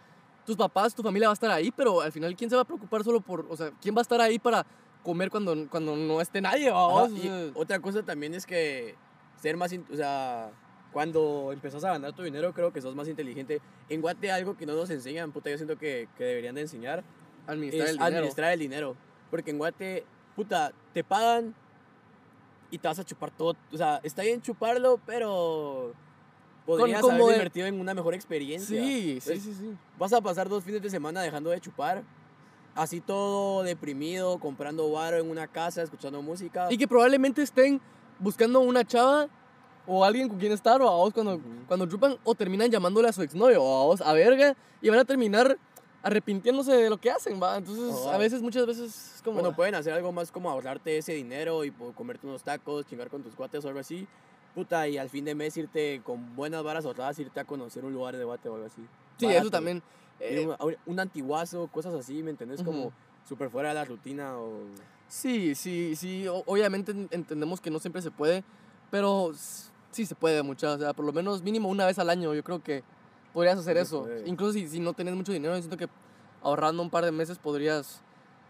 tus 0.47 0.57
papás, 0.57 0.95
tu 0.95 1.03
familia 1.03 1.29
va 1.29 1.33
a 1.33 1.35
estar 1.35 1.51
ahí, 1.51 1.71
pero 1.71 2.01
al 2.01 2.13
final 2.13 2.35
quién 2.37 2.51
se 2.51 2.57
va 2.57 2.63
a 2.63 2.65
preocupar 2.65 3.05
solo 3.05 3.21
por, 3.21 3.47
o 3.49 3.57
sea, 3.57 3.71
quién 3.81 3.95
va 3.95 4.01
a 4.01 4.03
estar 4.03 4.21
ahí 4.21 4.39
para 4.39 4.67
comer 5.03 5.31
cuando, 5.31 5.55
cuando 5.71 5.97
no 5.97 6.21
esté 6.21 6.41
nadie, 6.41 6.69
Ajá? 6.69 6.79
O 6.79 7.09
y 7.09 7.53
otra 7.55 7.79
cosa 7.81 8.03
también 8.03 8.35
es 8.35 8.45
que 8.47 8.95
ser 9.41 9.57
más, 9.57 9.73
o 9.91 9.97
sea, 9.97 10.51
cuando 10.93 11.51
empezás 11.53 11.85
a 11.85 11.93
ganar 11.93 12.13
tu 12.15 12.23
dinero, 12.23 12.53
creo 12.53 12.73
que 12.73 12.83
sos 12.83 12.97
más 12.97 13.07
inteligente. 13.09 13.61
En 13.89 14.01
Guate, 14.01 14.33
algo 14.33 14.57
que 14.57 14.67
no 14.67 14.75
nos 14.75 14.91
enseñan, 14.91 15.31
puta, 15.33 15.49
yo 15.51 15.57
siento 15.57 15.79
que, 15.79 16.09
que 16.19 16.25
deberían 16.25 16.57
de 16.57 16.63
enseñar, 16.63 17.05
Administrar 17.47 17.85
es 17.87 17.91
el 17.91 17.97
dinero. 17.97 18.17
administrar 18.17 18.53
el 18.53 18.59
dinero. 18.59 18.97
Porque 19.31 19.51
en 19.53 19.59
Guate, 19.59 20.05
puta, 20.37 20.73
te 20.93 21.05
pagan 21.05 21.55
y 22.71 22.79
te 22.79 22.89
vas 22.89 22.99
a 22.99 23.05
chupar 23.05 23.31
todo. 23.31 23.57
O 23.73 23.77
sea, 23.77 24.01
está 24.03 24.23
bien 24.23 24.41
chuparlo, 24.41 25.01
pero 25.07 25.93
podrías 26.67 27.01
como 27.01 27.15
haber 27.15 27.27
de- 27.27 27.33
invertido 27.35 27.67
en 27.67 27.81
una 27.81 27.95
mejor 27.95 28.15
experiencia. 28.15 28.81
Sí, 28.81 29.21
sí, 29.21 29.31
Entonces, 29.33 29.43
sí, 29.43 29.55
sí. 29.55 29.77
Vas 29.99 30.13
a 30.13 30.21
pasar 30.21 30.49
dos 30.49 30.63
fines 30.65 30.83
de 30.83 30.91
semana 30.91 31.23
dejando 31.23 31.51
de 31.51 31.61
chupar. 31.61 32.03
Así 32.75 33.01
todo 33.01 33.63
deprimido, 33.65 34.39
comprando 34.39 34.91
bar 34.93 35.15
en 35.15 35.29
una 35.29 35.47
casa, 35.49 35.83
escuchando 35.83 36.23
música. 36.23 36.69
Y 36.71 36.79
que 36.79 36.87
probablemente 36.87 37.43
estén 37.43 37.81
buscando 38.19 38.61
una 38.61 38.85
chava 38.85 39.29
o 39.87 40.05
alguien 40.05 40.29
con 40.29 40.39
quien 40.39 40.53
estar 40.53 40.81
o 40.81 40.89
a 40.89 40.93
vos 40.95 41.13
cuando, 41.13 41.35
Ujú. 41.35 41.43
cuando 41.67 41.87
chupan 41.87 42.17
o 42.23 42.35
terminan 42.35 42.71
llamándole 42.71 43.09
a 43.09 43.13
su 43.13 43.23
exnovio 43.23 43.63
o 43.63 43.83
a 43.83 43.87
vos 43.87 44.01
a 44.01 44.13
verga 44.13 44.55
y 44.81 44.89
van 44.89 45.01
a 45.01 45.05
terminar 45.05 45.59
arrepintiéndose 46.03 46.73
de 46.73 46.89
lo 46.91 46.97
que 46.99 47.11
hacen, 47.11 47.41
¿va? 47.43 47.57
Entonces, 47.59 47.95
Ajá. 48.07 48.15
a 48.15 48.19
veces, 48.19 48.43
muchas 48.43 48.67
veces 48.67 49.15
es 49.17 49.23
como... 49.23 49.41
Bueno, 49.41 49.55
pueden 49.55 49.75
hacer 49.75 49.93
algo 49.93 50.13
más 50.13 50.31
como 50.33 50.51
ahorrarte 50.51 50.97
ese 50.99 51.13
dinero 51.13 51.65
y 51.65 51.71
po- 51.71 51.93
comerte 51.93 52.27
unos 52.27 52.43
tacos, 52.43 52.87
chingar 52.87 53.11
con 53.11 53.23
tus 53.23 53.35
cuates 53.35 53.65
o 53.65 53.69
algo 53.69 53.81
así. 53.81 54.07
Puta, 54.55 54.89
y 54.89 54.99
al 54.99 55.09
fin 55.11 55.25
de 55.25 55.35
mes 55.35 55.57
irte 55.57 56.01
con 56.05 56.35
buenas 56.35 56.63
varas 56.63 56.85
ahorradas, 56.85 57.19
irte 57.19 57.39
a 57.39 57.45
conocer 57.45 57.85
un 57.85 57.93
lugar 57.93 58.17
de 58.17 58.25
guate 58.25 58.49
o 58.49 58.55
algo 58.55 58.67
así. 58.67 58.83
sí, 59.19 59.27
Barato. 59.27 59.43
eso 59.43 59.51
también. 59.51 59.83
Eh, 60.19 60.47
un, 60.61 60.77
un- 60.87 61.01
antiguazo, 61.01 61.69
cosas 61.69 61.95
así, 61.95 62.23
¿me 62.23 62.31
entendés? 62.31 62.63
Como 62.63 62.87
Ujú. 62.87 62.93
súper 63.29 63.49
fuera 63.49 63.69
de 63.71 63.75
la 63.77 63.85
rutina 63.85 64.37
o... 64.39 64.61
sí, 65.09 65.55
sí, 65.55 65.95
sí. 65.97 66.27
o- 66.29 66.43
obviamente 66.47 66.93
en- 66.93 67.09
entendemos 67.11 67.61
que 67.61 67.71
no 67.71 67.79
siempre 67.79 68.03
se 68.03 68.11
puede, 68.11 68.43
pero 68.91 69.33
sí 69.93 70.05
se 70.05 70.15
puede, 70.15 70.43
muchas. 70.43 70.77
O 70.77 70.79
sea, 70.79 70.93
por 70.95 71.05
lo 71.07 71.13
menos 71.13 71.43
mínimo 71.43 71.69
una 71.69 71.87
vez 71.87 71.99
al 71.99 72.11
año 72.11 72.35
yo 72.35 72.43
creo 72.45 72.63
que 72.63 72.83
podrías 73.33 73.59
hacer 73.59 73.77
se 73.77 73.83
eso. 73.83 74.03
puede. 74.03 74.29
Incluso 74.29 74.53
si, 74.53 74.69
si 74.69 74.81
no 74.81 74.93
tenés 74.93 75.15
mucho 75.15 75.33
dinero, 75.33 75.55
yo 75.55 75.61
siento 75.63 75.77
que 75.77 75.89
ahorrando 76.43 76.83
un 76.83 76.91
par 76.91 77.05
de 77.05 77.13
meses 77.13 77.39
podrías 77.39 78.01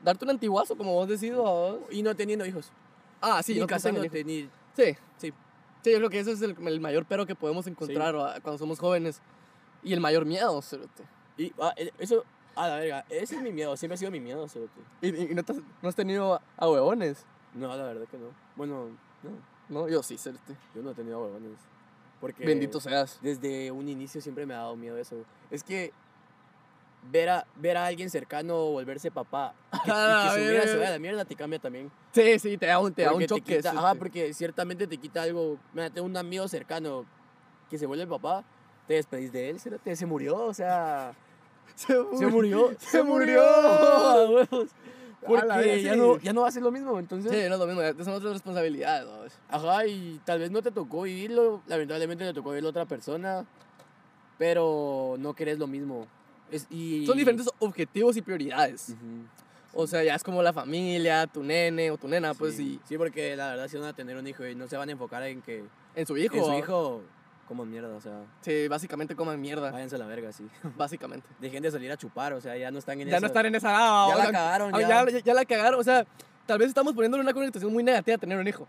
darte 0.02 0.24
un 0.24 0.30
antiguazo, 0.30 0.76
como 0.76 0.92
vos 0.94 1.08
decís. 1.08 1.32
¿va 1.32 1.40
vos? 1.42 1.78
Y 1.90 2.02
no 2.02 2.14
teniendo 2.14 2.44
hijos. 2.46 2.70
Ah, 3.20 3.42
sí, 3.42 3.52
ni 3.54 3.60
no 3.60 3.64
ni- 3.66 3.68
casándote, 3.68 4.24
ni... 4.24 4.42
Sí. 4.74 4.96
Sí. 5.18 5.32
Sí, 5.82 5.92
yo 5.92 5.96
creo 5.98 6.10
que 6.10 6.20
ese 6.20 6.32
es 6.32 6.42
el, 6.42 6.56
el 6.66 6.80
mayor 6.80 7.06
pero 7.08 7.24
que 7.26 7.34
podemos 7.34 7.66
encontrar 7.66 8.14
¿va? 8.16 8.40
cuando 8.40 8.58
somos 8.58 8.78
jóvenes. 8.78 9.20
Y 9.82 9.92
el 9.94 10.00
mayor 10.00 10.24
miedo, 10.26 10.60
cerote. 10.62 11.04
Y 11.36 11.52
ah, 11.60 11.72
el- 11.76 11.92
eso... 11.98 12.24
A 12.56 12.66
la 12.66 12.76
verga, 12.76 13.04
ese 13.08 13.36
es 13.36 13.42
mi 13.42 13.52
miedo, 13.52 13.76
siempre 13.76 13.94
ha 13.94 13.96
sido 13.96 14.10
mi 14.10 14.20
miedo, 14.20 14.46
cerote. 14.48 14.80
Y, 15.00 15.08
y- 15.08 15.34
no, 15.34 15.42
te 15.44 15.52
has, 15.52 15.58
no 15.80 15.88
has 15.88 15.94
tenido 15.94 16.34
a, 16.34 16.42
a 16.56 16.68
huevones, 16.68 17.24
No, 17.54 17.68
la 17.68 17.84
verdad 17.84 18.06
que 18.10 18.18
no. 18.18 18.26
Bueno, 18.56 18.88
no, 19.22 19.30
¿no? 19.68 19.88
Yo 19.88 20.02
sí, 20.02 20.18
cerote. 20.18 20.56
yo 20.74 20.82
no 20.82 20.90
he 20.90 20.94
tenido 20.94 21.22
huevones. 21.22 21.52
Porque... 22.20 22.44
Bendito 22.44 22.80
seas. 22.80 23.18
desde 23.22 23.70
un 23.70 23.88
inicio 23.88 24.20
siempre 24.20 24.44
me 24.46 24.54
ha 24.54 24.58
dado 24.58 24.76
miedo 24.76 24.96
eso. 24.98 25.16
Es 25.50 25.62
que 25.64 25.92
ver 27.10 27.30
a, 27.30 27.46
ver 27.56 27.76
a 27.78 27.86
alguien 27.86 28.10
cercano 28.10 28.54
volverse 28.72 29.10
papá 29.10 29.54
y 29.72 29.78
que, 29.78 29.90
y 29.90 29.92
que 29.92 30.28
su 30.30 30.36
ver, 30.36 30.50
vida 30.52 30.62
se 30.62 30.66
ver. 30.68 30.76
vaya 30.78 30.88
a 30.88 30.92
la 30.92 30.98
mierda 30.98 31.24
te 31.24 31.34
cambia 31.34 31.58
también. 31.58 31.90
Sí, 32.12 32.38
sí, 32.38 32.58
te 32.58 32.66
da 32.66 32.78
un, 32.78 32.92
te 32.92 33.02
da 33.02 33.14
un 33.14 33.24
choque. 33.24 33.56
quita- 33.56 33.70
ajá, 33.70 33.94
porque 33.94 34.34
ciertamente 34.34 34.86
te 34.86 34.98
quita 34.98 35.22
algo. 35.22 35.58
Mira, 35.72 35.88
tengo 35.90 36.06
un 36.06 36.16
amigo 36.16 36.46
cercano 36.48 37.06
que 37.70 37.78
se 37.78 37.86
vuelve 37.86 38.06
papá, 38.06 38.44
te 38.86 38.94
despedís 38.94 39.32
de 39.32 39.50
él, 39.50 39.60
se 39.60 40.06
murió, 40.06 40.36
o 40.36 40.52
sea, 40.52 41.14
Se 41.74 41.94
se 42.18 42.26
murió, 42.26 42.70
Se 42.78 43.02
murió. 43.02 43.42
Porque 45.26 45.46
vez, 45.58 45.82
ya 45.82 45.92
sí. 45.92 45.98
no, 45.98 46.18
ya 46.18 46.32
no 46.32 46.42
va 46.42 46.48
a 46.48 46.52
ser 46.52 46.62
lo 46.62 46.70
mismo, 46.70 46.98
entonces. 46.98 47.30
Sí, 47.30 47.48
no 47.48 47.54
es 47.54 47.60
lo 47.60 47.66
mismo, 47.66 47.82
son 48.04 48.14
otras 48.14 48.32
responsabilidades. 48.32 49.06
¿no? 49.06 49.56
Ajá, 49.56 49.86
y 49.86 50.20
tal 50.24 50.38
vez 50.38 50.50
no 50.50 50.62
te 50.62 50.70
tocó 50.70 51.02
vivirlo, 51.02 51.62
lamentablemente 51.66 52.24
le 52.24 52.32
tocó 52.32 52.50
vivirlo 52.50 52.68
a 52.68 52.70
otra 52.70 52.86
persona, 52.86 53.44
pero 54.38 55.16
no 55.18 55.34
querés 55.34 55.58
lo 55.58 55.66
mismo. 55.66 56.06
Es, 56.50 56.66
y... 56.70 57.06
Son 57.06 57.16
diferentes 57.16 57.48
objetivos 57.58 58.16
y 58.16 58.22
prioridades. 58.22 58.94
O 59.72 59.86
sea, 59.86 60.02
ya 60.02 60.14
es 60.14 60.24
como 60.24 60.42
la 60.42 60.52
familia, 60.52 61.26
tu 61.26 61.42
nene 61.42 61.90
o 61.90 61.98
tu 61.98 62.08
nena, 62.08 62.34
pues, 62.34 62.56
sí. 62.56 62.80
y 62.82 62.88
Sí, 62.88 62.98
porque 62.98 63.36
la 63.36 63.50
verdad 63.50 63.68
si 63.68 63.76
van 63.76 63.88
a 63.88 63.92
tener 63.92 64.16
un 64.16 64.26
hijo 64.26 64.46
y 64.46 64.54
no 64.54 64.68
se 64.68 64.76
van 64.76 64.88
a 64.88 64.92
enfocar 64.92 65.22
en 65.24 65.42
que 65.42 65.64
en 65.94 66.06
su 66.06 66.16
hijo. 66.16 66.36
en 66.36 66.44
su 66.44 66.54
hijo 66.54 67.02
como 67.50 67.66
mierda, 67.66 67.88
o 67.96 68.00
sea, 68.00 68.22
Sí, 68.42 68.68
básicamente 68.68 69.16
coman 69.16 69.40
mierda. 69.40 69.72
váyanse 69.72 69.96
a 69.96 69.98
la 69.98 70.06
verga, 70.06 70.30
sí. 70.30 70.46
Básicamente. 70.78 71.26
Dejen 71.40 71.60
de 71.64 71.70
salir 71.72 71.90
a 71.90 71.96
chupar, 71.96 72.32
o 72.32 72.40
sea, 72.40 72.56
ya 72.56 72.70
no 72.70 72.78
están 72.78 73.00
en 73.00 73.08
Ya 73.08 73.16
eso. 73.16 73.22
no 73.22 73.26
están 73.26 73.46
en 73.46 73.56
esa 73.56 73.70
edad. 73.70 74.06
Ya 74.08 74.14
o 74.14 74.18
la 74.18 74.22
sea, 74.22 74.32
cagaron, 74.32 74.72
ah, 74.72 74.80
ya. 74.80 75.04
ya, 75.10 75.18
ya 75.18 75.34
la 75.34 75.44
cagaron. 75.44 75.80
O 75.80 75.82
sea, 75.82 76.06
tal 76.46 76.58
vez 76.60 76.68
estamos 76.68 76.94
poniéndole 76.94 77.24
una 77.24 77.32
connotación 77.34 77.72
muy 77.72 77.82
negativa 77.82 78.14
a 78.14 78.18
tener 78.18 78.38
un 78.38 78.46
hijo. 78.46 78.68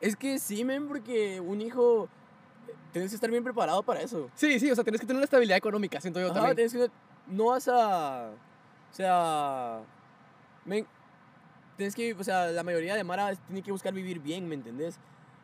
Es 0.00 0.16
que 0.16 0.38
sí, 0.38 0.64
men, 0.64 0.88
porque 0.88 1.38
un 1.42 1.60
hijo 1.60 2.08
eh, 2.66 2.72
tienes 2.90 3.10
que 3.10 3.16
estar 3.16 3.30
bien 3.30 3.44
preparado 3.44 3.82
para 3.82 4.00
eso. 4.00 4.30
Sí, 4.34 4.58
sí, 4.58 4.70
o 4.70 4.74
sea, 4.74 4.82
tienes 4.82 4.98
que 5.02 5.06
tener 5.06 5.18
una 5.18 5.24
estabilidad 5.24 5.58
económica, 5.58 6.00
siento 6.00 6.18
yo 6.18 6.26
Ajá, 6.28 6.34
también. 6.36 6.56
tienes 6.56 6.72
que 6.72 6.90
no 7.28 7.46
vas 7.46 7.68
a 7.68 8.30
o 8.90 8.94
sea, 8.96 9.80
men, 10.64 10.86
tienes 11.76 11.94
que, 11.94 12.14
o 12.14 12.24
sea, 12.24 12.46
la 12.46 12.62
mayoría 12.62 12.94
de 12.94 13.04
Mara 13.04 13.34
tiene 13.34 13.60
que 13.60 13.70
buscar 13.72 13.92
vivir 13.92 14.20
bien, 14.20 14.48
¿me 14.48 14.54
entendés? 14.54 14.98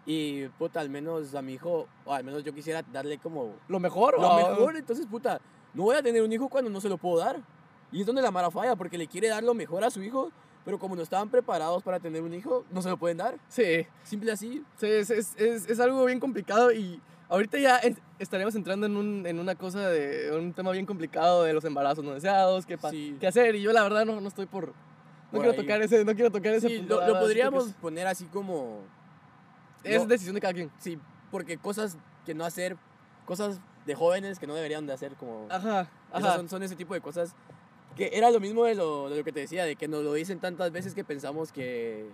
Y 0.05 0.49
puta, 0.59 0.81
al 0.81 0.91
menos 0.91 1.35
a 1.35 1.43
mi 1.43 1.55
hijo, 1.55 1.87
o 2.05 2.13
al 2.13 2.25
menos 2.25 2.43
yo 2.43 2.53
quisiera 2.53 2.83
darle 2.93 3.19
como 3.19 3.55
Lo 3.69 3.79
mejor, 3.79 4.21
lo 4.21 4.29
¿o? 4.31 4.37
mejor, 4.49 4.77
entonces 4.77 5.07
puta, 5.07 5.41
no 5.75 5.85
voy 5.85 5.97
a 5.97 6.03
tener 6.03 6.23
un 6.23 6.33
hijo 6.33 6.49
cuando 6.49 6.71
no 6.71 6.81
se 6.81 6.89
lo 6.89 6.99
puedo 6.99 7.19
dar. 7.19 7.41
Y 7.93 8.01
es 8.01 8.07
donde 8.07 8.23
la 8.23 8.31
Mara 8.31 8.51
falla, 8.51 8.75
porque 8.75 8.99
le 8.99 9.07
quiere 9.07 9.29
dar 9.29 9.43
lo 9.45 9.55
mejor 9.55 9.85
a 9.85 9.91
su 9.91 10.03
hijo, 10.03 10.33
pero 10.65 10.79
como 10.79 10.97
no 10.97 11.03
estaban 11.03 11.29
preparados 11.29 11.83
para 11.83 12.01
tener 12.01 12.23
un 12.23 12.35
hijo, 12.35 12.65
no 12.71 12.83
se 12.83 12.89
lo 12.89 12.97
pueden 12.97 13.19
dar. 13.19 13.39
Sí, 13.49 13.87
Simple 14.03 14.33
así. 14.33 14.65
sí 14.77 14.87
es, 14.87 15.11
es, 15.11 15.37
es, 15.37 15.69
es 15.69 15.79
algo 15.81 16.05
bien 16.07 16.19
complicado 16.19 16.73
y 16.73 17.01
ahorita 17.29 17.59
ya 17.59 17.77
es- 17.79 17.99
estaremos 18.19 18.55
entrando 18.57 18.87
en, 18.87 18.97
un, 18.97 19.27
en 19.27 19.39
una 19.39 19.55
cosa 19.55 19.89
de 19.89 20.37
un 20.37 20.53
tema 20.53 20.73
bien 20.73 20.87
complicado 20.87 21.45
de 21.45 21.53
los 21.53 21.65
embarazos 21.65 22.03
no 22.05 22.13
deseados, 22.15 22.67
qué, 22.67 22.77
Sí. 22.91 23.17
qué 23.21 23.27
hacer 23.29 23.55
y 23.55 23.63
yo 23.63 23.73
la 23.73 23.83
verdad 23.85 24.05
no, 24.05 24.21
no 24.21 24.27
estoy 24.29 24.47
por... 24.47 24.69
No 24.69 24.75
Por 25.39 25.41
quiero 25.41 25.53
ahí. 25.53 25.57
tocar 25.67 25.81
ese, 25.83 26.05
no 26.05 26.15
quiero 26.15 26.31
tocar 26.31 26.53
ese 26.55 26.69
punto, 26.79 27.01
lo, 27.01 27.07
lo 27.15 27.21
podríamos 27.21 27.73
poner 27.75 28.07
así 28.07 28.25
como... 28.27 28.81
Es, 29.85 30.01
no- 30.03 30.07
decisión 30.07 30.35
de 30.35 30.41
cada 30.41 30.55
quien. 30.55 30.71
Sí, 30.79 30.99
porque 31.31 31.59
cosas 31.59 31.97
que 32.27 32.35
no 32.35 32.45
hacer, 32.45 32.77
cosas 33.27 33.61
de 33.87 33.95
jóvenes 33.95 34.39
que 34.39 34.47
no 34.47 34.55
deberían 34.55 34.87
de 34.87 34.93
hacer, 34.93 35.15
como... 35.15 35.47
Ajá, 35.51 35.89
ajá. 36.13 36.37
son, 36.37 36.49
son 36.49 36.63
ese 36.63 36.77
tipo 36.77 36.95
de 36.95 37.01
cosas 37.01 37.35
que 37.97 38.11
era 38.15 38.31
lo 38.31 38.41
mismo 38.41 38.65
de 38.65 38.75
lo, 38.75 39.11
de 39.11 39.19
lo 39.19 39.25
que 39.25 39.33
te 39.33 39.41
decía, 39.41 39.65
de 39.65 39.77
que 39.77 39.89
nos 39.89 40.03
lo 40.03 40.13
dicen 40.15 40.39
tantas 40.41 40.71
veces 40.73 40.95
que 40.95 41.05
pensamos 41.05 41.53
que 41.53 42.07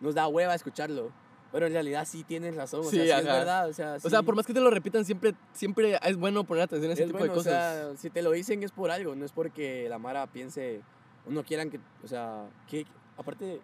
nos 0.00 0.14
da 0.14 0.28
hueva 0.28 0.54
escucharlo. 0.54 1.10
Pero 1.52 1.66
en 1.66 1.72
realidad 1.72 2.06
sí 2.08 2.22
tienes 2.22 2.54
razón, 2.54 2.80
o 2.80 2.84
Sí, 2.84 2.96
sea, 3.04 3.20
sí 3.20 3.26
es 3.26 3.32
verdad, 3.32 3.68
o 3.68 3.72
sea, 3.72 3.94
O 4.00 4.08
sea, 4.08 4.20
sí 4.20 4.24
por 4.24 4.36
más 4.36 4.46
que 4.46 4.54
te 4.54 4.60
lo 4.60 4.70
repitan, 4.70 5.04
siempre, 5.04 5.34
siempre 5.52 5.98
es 6.00 6.16
bueno 6.16 6.44
poner 6.44 6.62
atención 6.62 6.90
a 6.90 6.94
ese 6.94 7.02
es 7.02 7.08
tipo 7.08 7.18
bueno, 7.18 7.32
de 7.34 7.40
o 7.40 7.42
cosas. 7.42 7.52
sea, 7.88 7.96
si 7.96 8.08
te 8.08 8.22
lo 8.22 8.30
dicen 8.30 8.62
es 8.62 8.70
por 8.70 8.92
algo, 8.92 9.16
no 9.16 9.24
es 9.24 9.32
porque 9.32 9.88
la 9.88 9.98
Mara 9.98 10.28
piense 10.28 10.80
o 11.26 11.30
no 11.32 11.42
quieran 11.42 11.68
que, 11.68 11.80
o 12.04 12.06
sea, 12.06 12.44
que 12.68 12.86
aparte, 13.20 13.60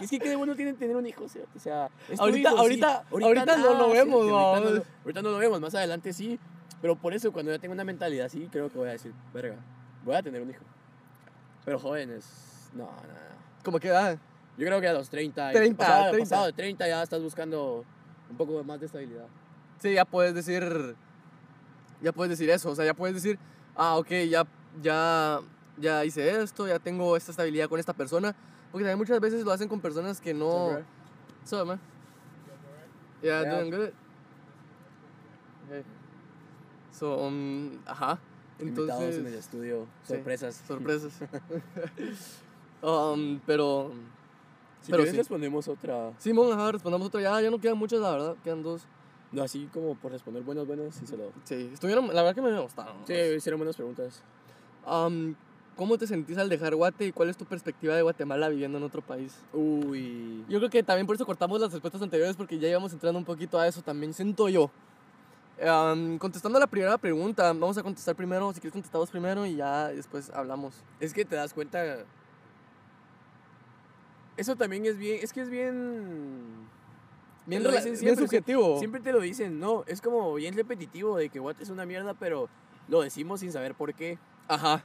es 0.00 0.10
que 0.10 0.18
qué 0.18 0.36
bueno 0.36 0.54
tienen 0.54 0.76
tener 0.76 0.94
un 0.96 1.06
hijo, 1.06 1.28
sea, 1.28 1.42
o 1.54 1.58
sea, 1.58 1.90
es 2.10 2.16
tu 2.18 2.22
Ahorita- 2.22 2.38
hijo, 2.50 2.56
sí. 2.56 2.60
ahorita- 2.62 3.04
ahorita 3.10 3.56
no 3.56 3.74
lo 3.78 3.86
sí, 3.86 3.92
vemos, 3.92 4.30
ahorita, 4.30 4.60
no, 4.60 4.70
lo- 4.76 4.84
ahorita 5.04 5.22
no 5.22 5.30
lo 5.30 5.38
vemos, 5.38 5.60
más 5.60 5.74
adelante 5.74 6.12
sí, 6.12 6.38
pero 6.80 6.94
por 6.96 7.14
eso 7.14 7.32
cuando 7.32 7.50
ya 7.52 7.58
tengo 7.58 7.72
una 7.72 7.84
mentalidad 7.84 8.26
así, 8.26 8.48
creo 8.52 8.68
que 8.70 8.78
voy 8.78 8.88
a 8.88 8.92
decir, 8.92 9.12
verga, 9.32 9.56
voy 10.04 10.14
a 10.14 10.22
tener 10.22 10.42
un 10.42 10.50
hijo. 10.50 10.64
Pero 11.64 11.78
jóvenes, 11.78 12.68
no, 12.74 12.84
no, 12.84 12.90
no. 12.90 13.62
Como 13.64 13.78
que, 13.78 13.90
ah, 13.90 14.16
Yo 14.58 14.66
creo 14.66 14.80
que 14.80 14.88
a 14.88 14.92
los 14.92 15.08
30, 15.08 15.50
y 15.50 15.54
30, 15.54 15.78
pasado, 15.84 16.10
30. 16.10 16.28
pasado 16.28 16.46
de 16.46 16.52
30 16.52 16.86
ya 16.88 17.02
estás 17.02 17.22
buscando 17.22 17.84
un 18.30 18.36
poco 18.36 18.62
más 18.64 18.78
de 18.80 18.86
estabilidad. 18.86 19.26
sí, 19.78 19.94
ya 19.94 20.04
puedes 20.04 20.34
decir, 20.34 20.94
ya 22.02 22.12
puedes 22.12 22.30
decir 22.30 22.50
eso, 22.50 22.70
o 22.70 22.74
sea, 22.76 22.84
ya 22.84 22.94
puedes 22.94 23.14
decir, 23.14 23.38
ah, 23.76 23.96
ok, 23.96 24.10
ya, 24.28 24.44
ya, 24.82 25.40
ya 25.78 26.04
hice 26.04 26.42
esto, 26.42 26.66
ya 26.68 26.78
tengo 26.78 27.16
esta 27.16 27.30
estabilidad 27.30 27.68
con 27.68 27.80
esta 27.80 27.92
persona, 27.94 28.34
porque 28.72 28.84
también 28.84 28.98
muchas 28.98 29.20
veces 29.20 29.44
lo 29.44 29.52
hacen 29.52 29.68
con 29.68 29.80
personas 29.80 30.20
que 30.20 30.34
no... 30.34 30.68
Alright. 30.68 30.84
So, 31.44 31.64
man. 31.64 31.78
Yeah, 33.22 33.42
Yeah. 33.42 33.58
doing 33.58 33.70
good. 33.70 33.92
Okay. 35.68 35.82
So, 36.90 37.16
um, 37.26 37.78
ajá. 37.86 38.18
Invitados 38.58 39.00
en 39.00 39.08
el 39.08 39.16
Entonces, 39.16 39.34
estudio, 39.34 39.86
sí. 40.04 40.14
sorpresas. 40.14 40.54
sorpresas. 40.66 41.12
um, 42.82 43.40
pero, 43.46 43.92
Si 44.80 44.90
Pero 44.90 45.06
sí. 45.06 45.16
respondemos 45.16 45.68
otra, 45.68 46.12
Simón, 46.18 46.52
ajá, 46.52 46.72
respondamos 46.72 47.06
otra. 47.08 47.20
Ya, 47.20 47.40
ya 47.40 47.50
no 47.50 47.58
quedan 47.60 47.78
muchas, 47.78 48.00
la 48.00 48.10
verdad, 48.10 48.36
quedan 48.42 48.62
dos. 48.62 48.82
no, 49.30 49.42
así 49.42 49.68
como 49.72 49.94
por 49.94 50.10
responder 50.12 50.42
buenos, 50.42 50.66
buenos, 50.66 50.94
sí 50.94 51.06
se 51.06 51.16
lo... 51.16 51.32
Sí, 51.44 51.70
estuvieron, 51.72 52.08
la 52.08 52.22
verdad 52.22 52.34
que 52.34 52.42
me 52.42 52.60
gustaron. 52.60 52.96
Sí, 53.06 53.14
hicieron 53.14 53.58
buenas 53.60 53.76
preguntas. 53.76 54.22
Um, 54.86 55.34
¿Cómo 55.76 55.96
te 55.96 56.06
sentís 56.06 56.36
al 56.36 56.48
dejar 56.48 56.74
Guate 56.74 57.06
y 57.06 57.12
cuál 57.12 57.30
es 57.30 57.36
tu 57.36 57.46
perspectiva 57.46 57.94
de 57.96 58.02
Guatemala 58.02 58.48
viviendo 58.48 58.76
en 58.78 58.84
otro 58.84 59.00
país? 59.00 59.34
Uy. 59.52 60.44
Yo 60.48 60.58
creo 60.58 60.70
que 60.70 60.82
también 60.82 61.06
por 61.06 61.16
eso 61.16 61.24
cortamos 61.24 61.60
las 61.60 61.72
respuestas 61.72 62.02
anteriores 62.02 62.36
porque 62.36 62.58
ya 62.58 62.68
íbamos 62.68 62.92
entrando 62.92 63.18
un 63.18 63.24
poquito 63.24 63.58
a 63.58 63.66
eso 63.66 63.80
también, 63.80 64.12
siento 64.12 64.48
yo. 64.48 64.70
Um, 65.60 66.18
contestando 66.18 66.58
a 66.58 66.60
la 66.60 66.66
primera 66.66 66.98
pregunta, 66.98 67.44
vamos 67.44 67.78
a 67.78 67.82
contestar 67.82 68.14
primero, 68.14 68.52
si 68.52 68.60
quieres 68.60 68.72
contestamos 68.72 69.10
primero 69.10 69.46
y 69.46 69.56
ya 69.56 69.88
después 69.88 70.30
hablamos. 70.30 70.74
Es 71.00 71.14
que 71.14 71.24
te 71.24 71.36
das 71.36 71.54
cuenta. 71.54 72.04
Eso 74.36 74.56
también 74.56 74.84
es 74.84 74.98
bien. 74.98 75.20
Es 75.22 75.32
que 75.32 75.40
es 75.40 75.48
bien. 75.48 76.68
bien, 77.46 77.62
lo 77.62 77.70
dicen 77.70 77.84
bien 77.84 77.96
siempre, 77.96 78.26
subjetivo. 78.26 78.78
Siempre 78.78 79.00
te 79.00 79.12
lo 79.12 79.20
dicen, 79.20 79.58
no, 79.58 79.84
es 79.86 80.00
como 80.00 80.34
bien 80.34 80.54
repetitivo 80.54 81.16
de 81.16 81.28
que 81.28 81.38
Guate 81.38 81.62
es 81.62 81.70
una 81.70 81.86
mierda, 81.86 82.12
pero 82.14 82.48
lo 82.88 83.00
decimos 83.00 83.40
sin 83.40 83.52
saber 83.52 83.74
por 83.74 83.94
qué. 83.94 84.18
Ajá. 84.48 84.82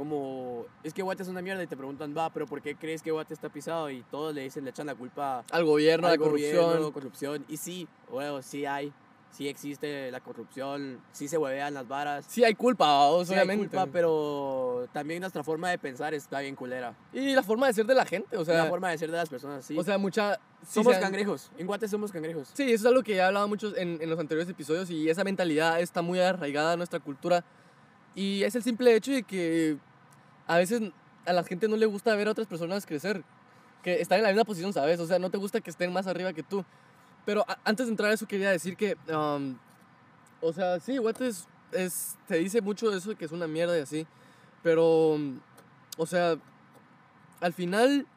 Como, 0.00 0.64
es 0.82 0.94
que 0.94 1.02
Guate 1.02 1.22
es 1.24 1.28
una 1.28 1.42
mierda 1.42 1.62
y 1.62 1.66
te 1.66 1.76
preguntan, 1.76 2.16
va, 2.16 2.32
pero 2.32 2.46
¿por 2.46 2.62
qué 2.62 2.74
crees 2.74 3.02
que 3.02 3.10
Guate 3.10 3.34
está 3.34 3.50
pisado? 3.50 3.90
Y 3.90 4.02
todos 4.10 4.34
le 4.34 4.40
dicen, 4.40 4.64
le 4.64 4.70
echan 4.70 4.86
la 4.86 4.94
culpa 4.94 5.44
Al 5.50 5.62
gobierno, 5.66 6.06
a 6.06 6.10
al 6.12 6.18
la 6.18 6.24
corrupción. 6.24 6.64
gobierno, 6.64 6.90
corrupción. 6.90 7.44
Y 7.48 7.58
sí, 7.58 7.86
bueno, 8.10 8.40
sí 8.40 8.64
hay, 8.64 8.94
sí 9.30 9.46
existe 9.46 10.10
la 10.10 10.20
corrupción, 10.20 11.02
sí 11.12 11.28
se 11.28 11.36
huevean 11.36 11.74
las 11.74 11.86
varas. 11.86 12.24
Sí 12.26 12.42
hay 12.42 12.54
culpa, 12.54 12.86
vamos, 12.86 13.28
Sí 13.28 13.34
hay 13.34 13.40
obviamente. 13.40 13.68
culpa, 13.68 13.92
pero 13.92 14.88
también 14.90 15.20
nuestra 15.20 15.44
forma 15.44 15.68
de 15.68 15.76
pensar 15.76 16.14
está 16.14 16.40
bien 16.40 16.56
culera. 16.56 16.94
Y 17.12 17.34
la 17.34 17.42
forma 17.42 17.66
de 17.66 17.74
ser 17.74 17.84
de 17.84 17.94
la 17.94 18.06
gente, 18.06 18.38
o 18.38 18.44
sea, 18.46 18.56
la 18.64 18.70
forma 18.70 18.88
de 18.88 18.96
ser 18.96 19.10
de 19.10 19.18
las 19.18 19.28
personas, 19.28 19.66
sí. 19.66 19.76
o 19.76 19.84
sea, 19.84 19.98
mucha... 19.98 20.36
sí 20.62 20.82
somos 20.82 20.96
cangrejos. 20.96 21.52
En 21.58 21.66
Guate 21.66 21.86
somos 21.88 22.10
cangrejos. 22.10 22.48
Sí, 22.54 22.62
eso 22.72 22.84
es 22.84 22.86
algo 22.86 23.02
que 23.02 23.16
ya 23.16 23.24
he 23.24 23.26
hablado 23.26 23.48
mucho 23.48 23.76
en, 23.76 24.00
en 24.00 24.08
los 24.08 24.18
anteriores 24.18 24.50
episodios 24.50 24.88
y 24.88 25.10
esa 25.10 25.24
mentalidad 25.24 25.78
está 25.78 26.00
muy 26.00 26.20
arraigada 26.20 26.72
en 26.72 26.78
nuestra 26.78 27.00
cultura. 27.00 27.44
Y 28.14 28.42
es 28.44 28.54
el 28.54 28.62
simple 28.62 28.96
hecho 28.96 29.12
de 29.12 29.22
que 29.24 29.76
a 30.50 30.58
veces 30.58 30.82
a 31.26 31.32
la 31.32 31.44
gente 31.44 31.68
no 31.68 31.76
le 31.76 31.86
gusta 31.86 32.12
ver 32.16 32.26
a 32.26 32.32
otras 32.32 32.48
personas 32.48 32.84
crecer, 32.84 33.22
que 33.84 34.00
están 34.00 34.18
en 34.18 34.24
la 34.24 34.30
misma 34.30 34.44
posición, 34.44 34.72
¿sabes? 34.72 34.98
O 34.98 35.06
sea, 35.06 35.20
no 35.20 35.30
te 35.30 35.38
gusta 35.38 35.60
que 35.60 35.70
estén 35.70 35.92
más 35.92 36.08
arriba 36.08 36.32
que 36.32 36.42
tú. 36.42 36.64
Pero 37.24 37.46
antes 37.62 37.86
de 37.86 37.92
entrar 37.92 38.10
a 38.10 38.14
eso 38.14 38.26
quería 38.26 38.50
decir 38.50 38.76
que, 38.76 38.96
um, 39.14 39.56
o 40.40 40.52
sea, 40.52 40.80
sí, 40.80 40.98
Guate 40.98 41.28
es, 41.28 42.16
te 42.26 42.38
dice 42.38 42.60
mucho 42.62 42.92
eso 42.92 43.16
que 43.16 43.26
es 43.26 43.30
una 43.30 43.46
mierda 43.46 43.78
y 43.78 43.80
así, 43.80 44.08
pero, 44.64 45.16
o 45.96 46.06
sea, 46.06 46.36
al 47.40 47.52
final 47.52 48.08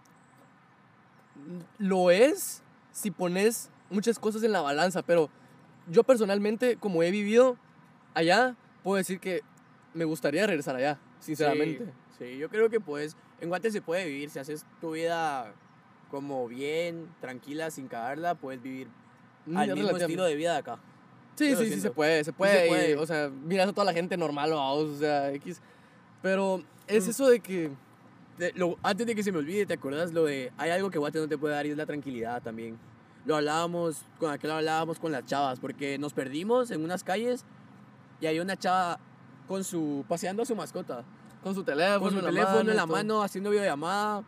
lo 1.77 2.09
es 2.09 2.63
si 2.93 3.11
pones 3.11 3.69
muchas 3.91 4.17
cosas 4.17 4.41
en 4.41 4.53
la 4.53 4.61
balanza, 4.61 5.03
pero 5.03 5.29
yo 5.87 6.03
personalmente, 6.03 6.77
como 6.77 7.03
he 7.03 7.11
vivido 7.11 7.57
allá, 8.15 8.55
puedo 8.81 8.97
decir 8.97 9.19
que 9.19 9.43
me 9.93 10.05
gustaría 10.05 10.47
regresar 10.47 10.75
allá, 10.75 10.97
sinceramente. 11.19 11.93
Sí, 12.17 12.37
yo 12.37 12.49
creo 12.49 12.69
que 12.69 12.79
pues 12.79 13.15
en 13.41 13.49
Guate 13.49 13.71
se 13.71 13.81
puede 13.81 14.05
vivir. 14.05 14.29
Si 14.29 14.39
haces 14.39 14.65
tu 14.81 14.91
vida 14.91 15.53
como 16.11 16.47
bien, 16.47 17.07
tranquila, 17.21 17.71
sin 17.71 17.87
cagarla, 17.87 18.35
puedes 18.35 18.61
vivir 18.61 18.87
Mm, 19.45 19.57
al 19.57 19.73
mismo 19.73 19.97
estilo 19.97 20.23
de 20.23 20.35
vida 20.35 20.53
de 20.53 20.59
acá. 20.59 20.79
Sí, 21.35 21.51
Yo 21.51 21.57
sí, 21.57 21.69
sí, 21.73 21.81
se 21.81 21.91
puede, 21.91 22.23
se 22.23 22.31
puede. 22.31 22.65
y, 22.65 22.69
puede. 22.69 22.95
o 22.95 23.05
sea, 23.05 23.29
miras 23.29 23.67
a 23.67 23.73
toda 23.73 23.83
la 23.85 23.93
gente 23.93 24.15
normal, 24.15 24.51
vamos, 24.51 24.83
o 24.83 24.97
sea, 24.99 25.31
X. 25.33 25.59
Pero 26.21 26.63
es 26.87 27.07
Mm. 27.07 27.09
eso 27.09 27.27
de 27.27 27.39
que. 27.41 27.71
Te- 28.37 28.53
lo- 28.53 28.77
antes 28.83 29.05
de 29.05 29.13
que 29.15 29.21
se 29.23 29.31
me 29.31 29.39
olvide, 29.39 29.65
¿te 29.65 29.73
acuerdas 29.73 30.11
lo 30.13 30.23
de 30.25 30.51
hay 30.57 30.71
algo 30.71 30.89
que 30.89 30.97
Guate 30.97 31.19
no 31.19 31.27
te 31.27 31.37
puede 31.37 31.53
dar 31.55 31.65
y 31.65 31.71
es 31.71 31.77
la 31.77 31.85
tranquilidad 31.85 32.41
también? 32.41 32.77
Lo 33.25 33.35
hablábamos, 33.35 34.05
con 34.19 34.31
aquel 34.31 34.51
hablábamos 34.51 34.99
con 34.99 35.11
las 35.11 35.25
chavas, 35.25 35.59
porque 35.59 35.97
nos 35.97 36.13
perdimos 36.13 36.71
en 36.71 36.83
unas 36.83 37.03
calles 37.03 37.45
y 38.21 38.25
hay 38.27 38.39
una 38.39 38.55
chava 38.57 38.97
con 39.47 39.63
su 39.63 40.03
paseando 40.07 40.43
a 40.43 40.45
su 40.45 40.55
mascota, 40.55 41.03
Con 41.43 41.53
su 41.53 41.63
teléfono, 41.63 41.99
con 41.99 42.11
su 42.11 42.19
en 42.19 42.25
teléfono 42.25 42.71
en 42.71 42.75
la 42.77 42.83
todo. 42.85 42.95
mano 42.95 43.21
haciendo 43.23 43.49
videollamada 43.49 44.23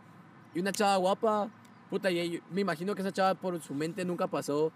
y 0.54 0.60
una 0.60 0.72
chava 0.72 0.98
guapa, 0.98 1.50
puta, 1.90 2.12
y 2.12 2.42
me 2.52 2.62
imagino 2.62 2.94
que 2.96 3.02
esa 3.02 3.12
chava 3.12 3.34
por 3.36 3.60
su 3.62 3.74
mente 3.74 4.04
nunca 4.06 4.28
pasó 4.28 4.72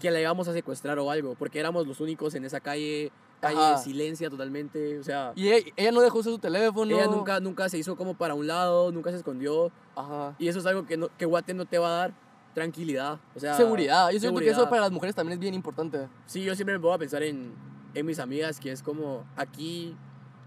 que 0.00 0.10
la 0.10 0.20
íbamos 0.20 0.46
a 0.48 0.52
secuestrar 0.52 0.98
o 0.98 1.10
algo, 1.10 1.34
porque 1.34 1.58
éramos 1.58 1.86
los 1.86 2.00
únicos 2.00 2.34
en 2.36 2.44
esa 2.44 2.60
calle, 2.60 3.10
calle 3.40 3.58
Ajá. 3.58 3.78
silencia 3.78 4.30
totalmente, 4.30 4.98
o 5.00 5.02
sea, 5.02 5.32
Y 5.34 5.48
ella, 5.48 5.72
ella 5.76 5.90
no 5.92 6.00
dejó 6.00 6.18
usar 6.20 6.32
su 6.32 6.38
teléfono. 6.38 6.94
ella 6.94 7.06
nunca, 7.08 7.40
nunca 7.40 7.68
se 7.68 7.78
hizo 7.78 7.96
como 7.96 8.14
para 8.14 8.34
un 8.34 8.46
lado, 8.46 8.92
nunca 8.92 9.10
se 9.10 9.16
escondió. 9.16 9.72
Ajá. 9.96 10.34
Y 10.38 10.46
eso 10.46 10.60
es 10.60 10.66
algo 10.66 10.86
que, 10.86 10.96
no, 10.96 11.08
que 11.18 11.26
Guate 11.26 11.52
no 11.54 11.64
te 11.64 11.78
va 11.78 11.88
a 11.88 11.96
dar 11.98 12.14
tranquilidad. 12.54 13.18
O 13.34 13.40
sea, 13.40 13.56
seguridad. 13.56 14.10
Yo 14.10 14.20
siento 14.20 14.38
que 14.40 14.50
eso 14.50 14.68
para 14.68 14.82
las 14.82 14.92
mujeres 14.92 15.16
también 15.16 15.34
es 15.34 15.40
bien 15.40 15.54
importante. 15.54 16.06
Sí, 16.26 16.44
yo 16.44 16.54
siempre 16.54 16.74
me 16.76 16.80
pongo 16.80 16.94
a 16.94 16.98
pensar 16.98 17.22
en, 17.24 17.52
en 17.94 18.06
mis 18.06 18.20
amigas, 18.20 18.60
que 18.60 18.70
es 18.70 18.82
como 18.82 19.24
aquí, 19.36 19.96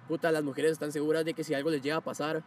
puta, 0.08 0.32
las 0.32 0.44
mujeres 0.44 0.72
están 0.74 0.92
seguras 0.92 1.26
de 1.26 1.34
que 1.34 1.44
si 1.44 1.54
algo 1.54 1.70
les 1.70 1.82
llega 1.82 1.98
a 1.98 2.02
pasar, 2.02 2.44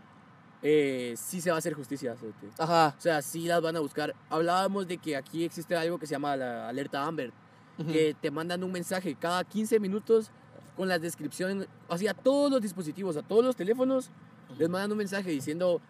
eh, 0.62 1.14
sí 1.16 1.40
se 1.40 1.51
va 1.51 1.57
a 1.57 1.59
hacer 1.59 1.75
justicia. 1.75 2.16
cerote. 2.16 2.49
Ajá. 2.59 2.94
O 2.97 3.01
sea, 3.01 3.23
sí 3.23 3.47
las 3.47 3.61
van 3.62 3.77
a 3.77 3.81
buscar. 3.81 4.14
Hablábamos 4.31 4.87
de 4.88 4.99
que 4.99 5.16
aquí 5.16 5.44
existe 5.44 5.77
algo 5.77 5.99
que 5.99 6.07
se 6.07 6.12
llama 6.12 6.37
la 6.37 6.68
alerta 6.68 7.05
Amber, 7.05 7.33
Ujú. 7.79 7.92
que 7.92 8.16
te 8.21 8.31
mandan 8.31 8.64
un 8.64 8.73
mensaje 8.73 9.14
cada 9.14 9.44
15 9.44 9.79
minutos 9.79 10.31
con 10.77 10.88
las 10.88 11.01
descripciones, 11.01 11.66
así 11.88 12.07
a 12.07 12.14
todos 12.14 12.51
los 12.51 12.61
dispositivos, 12.62 13.16
a 13.16 13.23
todos 13.23 13.44
los 13.44 13.57
teléfonos, 13.57 14.11
les 14.59 14.68
mandan 14.68 14.92
un 14.92 14.99
mensaje 14.99 15.31
diciendo, 15.31 15.81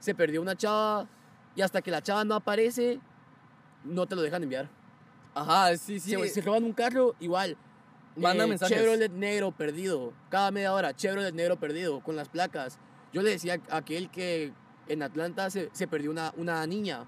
se 0.00 0.14
perdió 0.14 0.40
una 0.40 0.56
chava 0.56 1.06
y 1.56 1.62
hasta 1.62 1.82
que 1.82 1.90
la 1.90 2.02
chava 2.02 2.24
no 2.24 2.34
aparece, 2.36 3.00
no 3.84 4.06
te 4.06 4.14
lo 4.14 4.22
dejan 4.22 4.42
enviar. 4.44 4.68
Ajá, 5.34 5.76
sí, 5.76 5.98
sí. 6.00 6.10
Se, 6.10 6.28
se 6.28 6.40
roban 6.40 6.64
un 6.64 6.72
carro, 6.72 7.14
igual. 7.20 7.56
Manda 8.18 8.44
eh, 8.44 8.46
mensajes. 8.46 8.76
Chevrolet 8.76 9.12
negro 9.12 9.52
perdido. 9.52 10.12
Cada 10.28 10.50
media 10.50 10.72
hora, 10.72 10.94
Chevrolet 10.94 11.34
negro 11.34 11.56
perdido 11.56 12.00
con 12.00 12.16
las 12.16 12.28
placas. 12.28 12.78
Yo 13.12 13.22
le 13.22 13.30
decía 13.30 13.60
a 13.70 13.78
aquel 13.78 14.10
que 14.10 14.52
en 14.88 15.02
Atlanta 15.02 15.50
se, 15.50 15.70
se 15.72 15.86
perdió 15.86 16.10
una, 16.10 16.32
una 16.36 16.66
niña. 16.66 17.04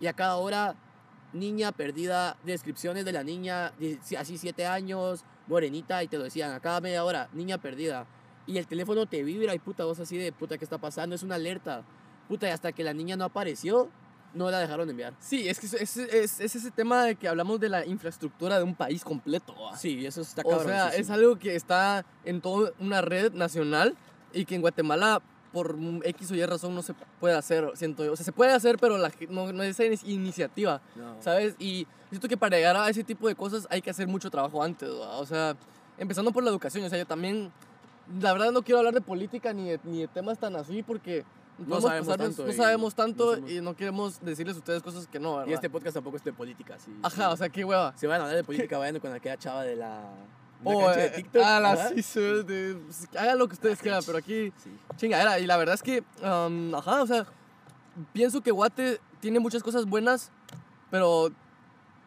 Y 0.00 0.06
a 0.06 0.12
cada 0.12 0.36
hora, 0.36 0.76
niña 1.32 1.72
perdida, 1.72 2.36
descripciones 2.44 3.04
de 3.04 3.12
la 3.12 3.22
niña, 3.22 3.72
así 4.18 4.38
siete 4.38 4.66
años, 4.66 5.24
morenita, 5.46 6.02
y 6.02 6.08
te 6.08 6.18
lo 6.18 6.24
decían. 6.24 6.52
A 6.52 6.60
cada 6.60 6.80
media 6.80 7.04
hora, 7.04 7.28
niña 7.32 7.58
perdida. 7.58 8.06
Y 8.46 8.58
el 8.58 8.66
teléfono 8.66 9.06
te 9.06 9.22
vibra 9.22 9.54
y 9.54 9.58
puta, 9.58 9.84
vos 9.84 10.00
así 10.00 10.16
de 10.16 10.32
puta, 10.32 10.56
¿qué 10.56 10.64
está 10.64 10.78
pasando? 10.78 11.14
Es 11.14 11.22
una 11.22 11.34
alerta. 11.34 11.82
Puta, 12.28 12.48
y 12.48 12.50
hasta 12.50 12.72
que 12.72 12.84
la 12.84 12.94
niña 12.94 13.16
no 13.16 13.24
apareció, 13.24 13.90
no 14.34 14.50
la 14.50 14.58
dejaron 14.60 14.88
enviar. 14.90 15.14
Sí, 15.20 15.48
es 15.48 15.58
que 15.58 15.66
es, 15.66 15.74
es, 15.74 15.96
es- 15.96 16.40
es 16.40 16.56
ese 16.56 16.70
tema 16.70 17.04
de 17.04 17.16
que 17.16 17.28
hablamos 17.28 17.58
de 17.60 17.68
la 17.68 17.84
infraestructura 17.86 18.58
de 18.58 18.64
un 18.64 18.74
país 18.74 19.02
completo. 19.04 19.54
¿va? 19.60 19.76
Sí, 19.76 20.04
eso 20.06 20.20
está 20.20 20.42
O 20.44 20.50
cabrón. 20.50 20.66
sea, 20.68 20.88
es 20.90 21.10
algo 21.10 21.38
que 21.38 21.56
está 21.56 22.04
en 22.24 22.40
toda 22.40 22.72
una 22.78 23.00
red 23.00 23.32
nacional 23.32 23.96
y 24.32 24.44
que 24.44 24.54
en 24.54 24.60
Guatemala 24.60 25.22
por 25.52 25.76
X 26.04 26.30
o 26.30 26.34
Y 26.34 26.44
razón 26.44 26.74
no 26.74 26.82
se 26.82 26.92
puede 27.20 27.34
hacer, 27.34 27.70
siento 27.74 28.04
yo. 28.04 28.12
O 28.12 28.16
sea, 28.16 28.24
se 28.24 28.32
puede 28.32 28.52
hacer, 28.52 28.76
pero 28.78 28.98
la, 28.98 29.10
no, 29.30 29.50
no 29.52 29.62
es 29.62 29.80
esa 29.80 29.84
ini- 29.84 30.06
iniciativa, 30.06 30.82
¿sabes? 31.20 31.54
Y 31.58 31.86
siento 32.10 32.28
que 32.28 32.36
para 32.36 32.56
llegar 32.58 32.76
a 32.76 32.88
ese 32.90 33.02
tipo 33.02 33.26
de 33.28 33.34
cosas 33.34 33.66
hay 33.70 33.80
que 33.80 33.88
hacer 33.90 34.06
mucho 34.06 34.30
trabajo 34.30 34.62
antes, 34.62 34.90
¿va? 34.90 35.16
O 35.16 35.24
sea, 35.24 35.56
empezando 35.96 36.32
por 36.32 36.44
la 36.44 36.50
educación. 36.50 36.84
O 36.84 36.88
sea, 36.90 36.98
yo 36.98 37.06
también, 37.06 37.50
la 38.20 38.34
verdad 38.34 38.52
no 38.52 38.60
quiero 38.62 38.78
hablar 38.80 38.92
de 38.92 39.00
política 39.00 39.54
ni 39.54 39.70
de, 39.70 39.80
ni 39.84 40.00
de 40.00 40.08
temas 40.08 40.38
tan 40.38 40.54
así 40.54 40.82
porque... 40.82 41.24
podemos 41.64 41.82
sabemos 41.84 42.16
tanto 42.16 42.46
no 42.46 42.52
sabemos 42.52 42.92
no 42.92 42.96
tanto 43.04 43.34
somos- 43.36 43.50
y 43.50 43.60
no 43.60 43.74
queremos 43.76 44.20
decirles 44.20 44.56
a 44.56 44.58
ustedes 44.58 44.82
cosas 44.82 45.06
que 45.06 45.18
no, 45.18 45.36
¿verdad? 45.36 45.50
Y 45.50 45.54
este 45.54 45.68
podcast 45.70 45.94
tampoco 45.94 46.16
es 46.16 46.24
de 46.24 46.32
política, 46.32 46.78
sí. 46.78 46.94
Ajá, 47.02 47.30
o 47.30 47.36
sea, 47.36 47.48
qué 47.48 47.64
hueva. 47.64 47.92
Si 47.96 48.06
van 48.06 48.20
a 48.20 48.24
hablar 48.24 48.36
de 48.36 48.44
política, 48.44 48.78
vayan 48.78 48.98
con 49.00 49.12
aquella 49.12 49.36
chava 49.36 49.62
de 49.64 49.76
la. 49.76 50.00
una 50.64 50.74
Oh, 50.76 50.80
cancha 50.86 51.00
eh, 51.00 51.10
de 51.10 51.16
TikTok. 51.16 51.42
ah, 51.44 51.60
la 51.60 51.88
sí, 51.88 52.02
sí, 52.02 52.20
de- 52.20 52.78
pues, 52.84 53.08
hagan 53.16 53.38
lo 53.38 53.46
que 53.48 53.54
ustedes 53.54 53.80
quieran, 53.80 54.02
pero 54.06 54.18
aquí 54.18 54.52
Sí. 54.62 54.70
chingadera. 54.96 55.38
Y 55.38 55.46
la 55.46 55.56
verdad 55.56 55.74
es 55.74 55.82
que, 55.82 56.02
um, 56.22 56.74
ajá, 56.74 57.02
o 57.02 57.06
sea, 57.06 57.26
pienso 58.12 58.40
que 58.40 58.50
Guate 58.50 59.00
tiene 59.20 59.38
muchas 59.40 59.62
cosas 59.62 59.84
buenas, 59.86 60.30
pero 60.90 61.30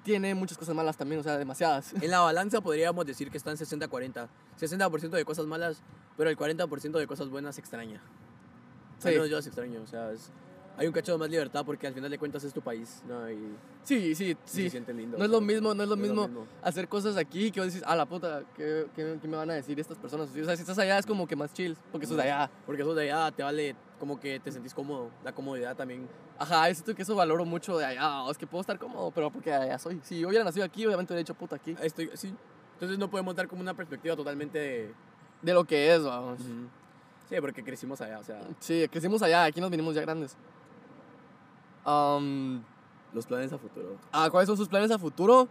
tiene 0.03 0.33
muchas 0.33 0.57
cosas 0.57 0.73
malas 0.75 0.97
también, 0.97 1.21
o 1.21 1.23
sea, 1.23 1.37
demasiadas. 1.37 1.93
En 2.01 2.09
la 2.09 2.19
balanza 2.21 2.59
podríamos 2.61 3.05
decir 3.05 3.29
que 3.29 3.37
están 3.37 3.55
60-40. 3.57 4.27
60% 4.59 5.09
de 5.17 5.25
cosas 5.25 5.45
malas, 5.45 5.81
pero 6.17 6.29
el 6.29 6.35
40% 6.37 6.97
de 6.99 7.07
cosas 7.07 7.29
buenas 7.29 7.57
extraña. 7.59 8.01
Sí. 9.01 9.07
Al 9.09 9.13
menos 9.15 9.29
yo 9.29 9.35
las 9.37 9.47
extraño, 9.47 9.81
o 9.81 9.87
sea, 9.87 10.11
es- 10.11 10.31
hay 10.77 10.87
un 10.87 10.93
cacho 10.93 11.11
de 11.11 11.17
más 11.17 11.29
libertad 11.29 11.63
porque 11.65 11.85
al 11.85 11.93
final 11.93 12.09
de 12.09 12.17
cuentas 12.17 12.43
es 12.45 12.53
tu 12.53 12.61
país, 12.61 13.03
¿no? 13.07 13.29
Y, 13.29 13.37
Sí, 13.83 14.15
sí, 14.15 14.37
sí. 14.45 14.63
se 14.63 14.69
siente 14.69 14.93
lindo. 14.93 15.17
No 15.17 15.25
es 15.25 15.29
lo 15.29 15.41
mismo, 15.41 15.73
no 15.73 15.83
es 15.83 15.89
lo 15.89 15.97
mismo 15.97 16.29
hacer 16.63 16.87
cosas 16.87 17.17
aquí 17.17 17.51
que 17.51 17.59
vos 17.59 17.67
decís, 17.73 17.83
ah, 17.85 17.95
la 17.95 18.05
puta, 18.05 18.43
¿qué, 18.55 18.87
qué, 18.95 19.17
qué 19.21 19.27
me 19.27 19.35
van 19.37 19.49
a 19.49 19.53
decir 19.55 19.79
estas 19.79 19.97
personas? 19.97 20.29
O 20.29 20.45
sea, 20.45 20.55
si 20.55 20.61
estás 20.61 20.79
allá 20.79 20.97
es 20.97 21.05
como 21.05 21.27
que 21.27 21.35
más 21.35 21.53
chill, 21.53 21.75
porque 21.91 22.07
sos 22.07 22.15
de 22.15 22.23
allá. 22.23 22.49
Porque 22.65 22.81
eso 22.83 22.95
de 22.95 23.11
allá 23.11 23.31
te 23.35 23.43
vale 23.43 23.75
como 23.99 24.19
que 24.19 24.39
te 24.39 24.51
sentís 24.51 24.73
cómodo, 24.73 25.09
la 25.23 25.33
comodidad 25.33 25.75
también. 25.75 26.07
Ajá, 26.39 26.73
siento 26.73 26.95
que 26.95 27.01
eso 27.03 27.15
valoro 27.15 27.43
mucho 27.45 27.77
de 27.77 27.85
allá, 27.85 28.23
es 28.31 28.37
que 28.37 28.47
puedo 28.47 28.61
estar 28.61 28.79
cómodo, 28.79 29.11
pero 29.11 29.29
porque 29.29 29.51
allá 29.53 29.77
soy. 29.77 29.99
Si 30.03 30.19
yo 30.19 30.29
hubiera 30.29 30.43
nacido 30.43 30.65
aquí, 30.65 30.85
obviamente 30.85 31.11
hubiera 31.13 31.21
dicho 31.23 31.35
puta 31.35 31.57
aquí. 31.57 31.75
Estoy, 31.81 32.09
sí. 32.15 32.33
Entonces 32.73 32.97
no 32.97 33.09
podemos 33.09 33.35
dar 33.35 33.47
como 33.47 33.61
una 33.61 33.75
perspectiva 33.75 34.15
totalmente 34.15 34.57
de... 34.57 34.93
De 35.41 35.53
lo 35.53 35.63
que 35.65 35.93
es, 35.93 36.03
vamos. 36.03 36.39
Sí, 37.31 37.37
porque 37.39 37.63
crecimos 37.63 38.01
allá, 38.01 38.19
o 38.19 38.23
sea, 38.23 38.41
Sí, 38.59 38.85
crecimos 38.91 39.21
allá, 39.23 39.45
aquí 39.45 39.61
nos 39.61 39.71
vinimos 39.71 39.95
ya 39.95 40.01
grandes. 40.01 40.35
Am, 41.85 42.61
los 43.13 43.25
planes 43.25 43.51
a 43.53 43.57
futuro. 43.57 43.95
ah, 44.11 44.29
¿Cuáles 44.29 44.47
son 44.47 44.57
sus 44.57 44.67
planes 44.67 44.91
a 44.91 44.99
futuro? 44.99 45.47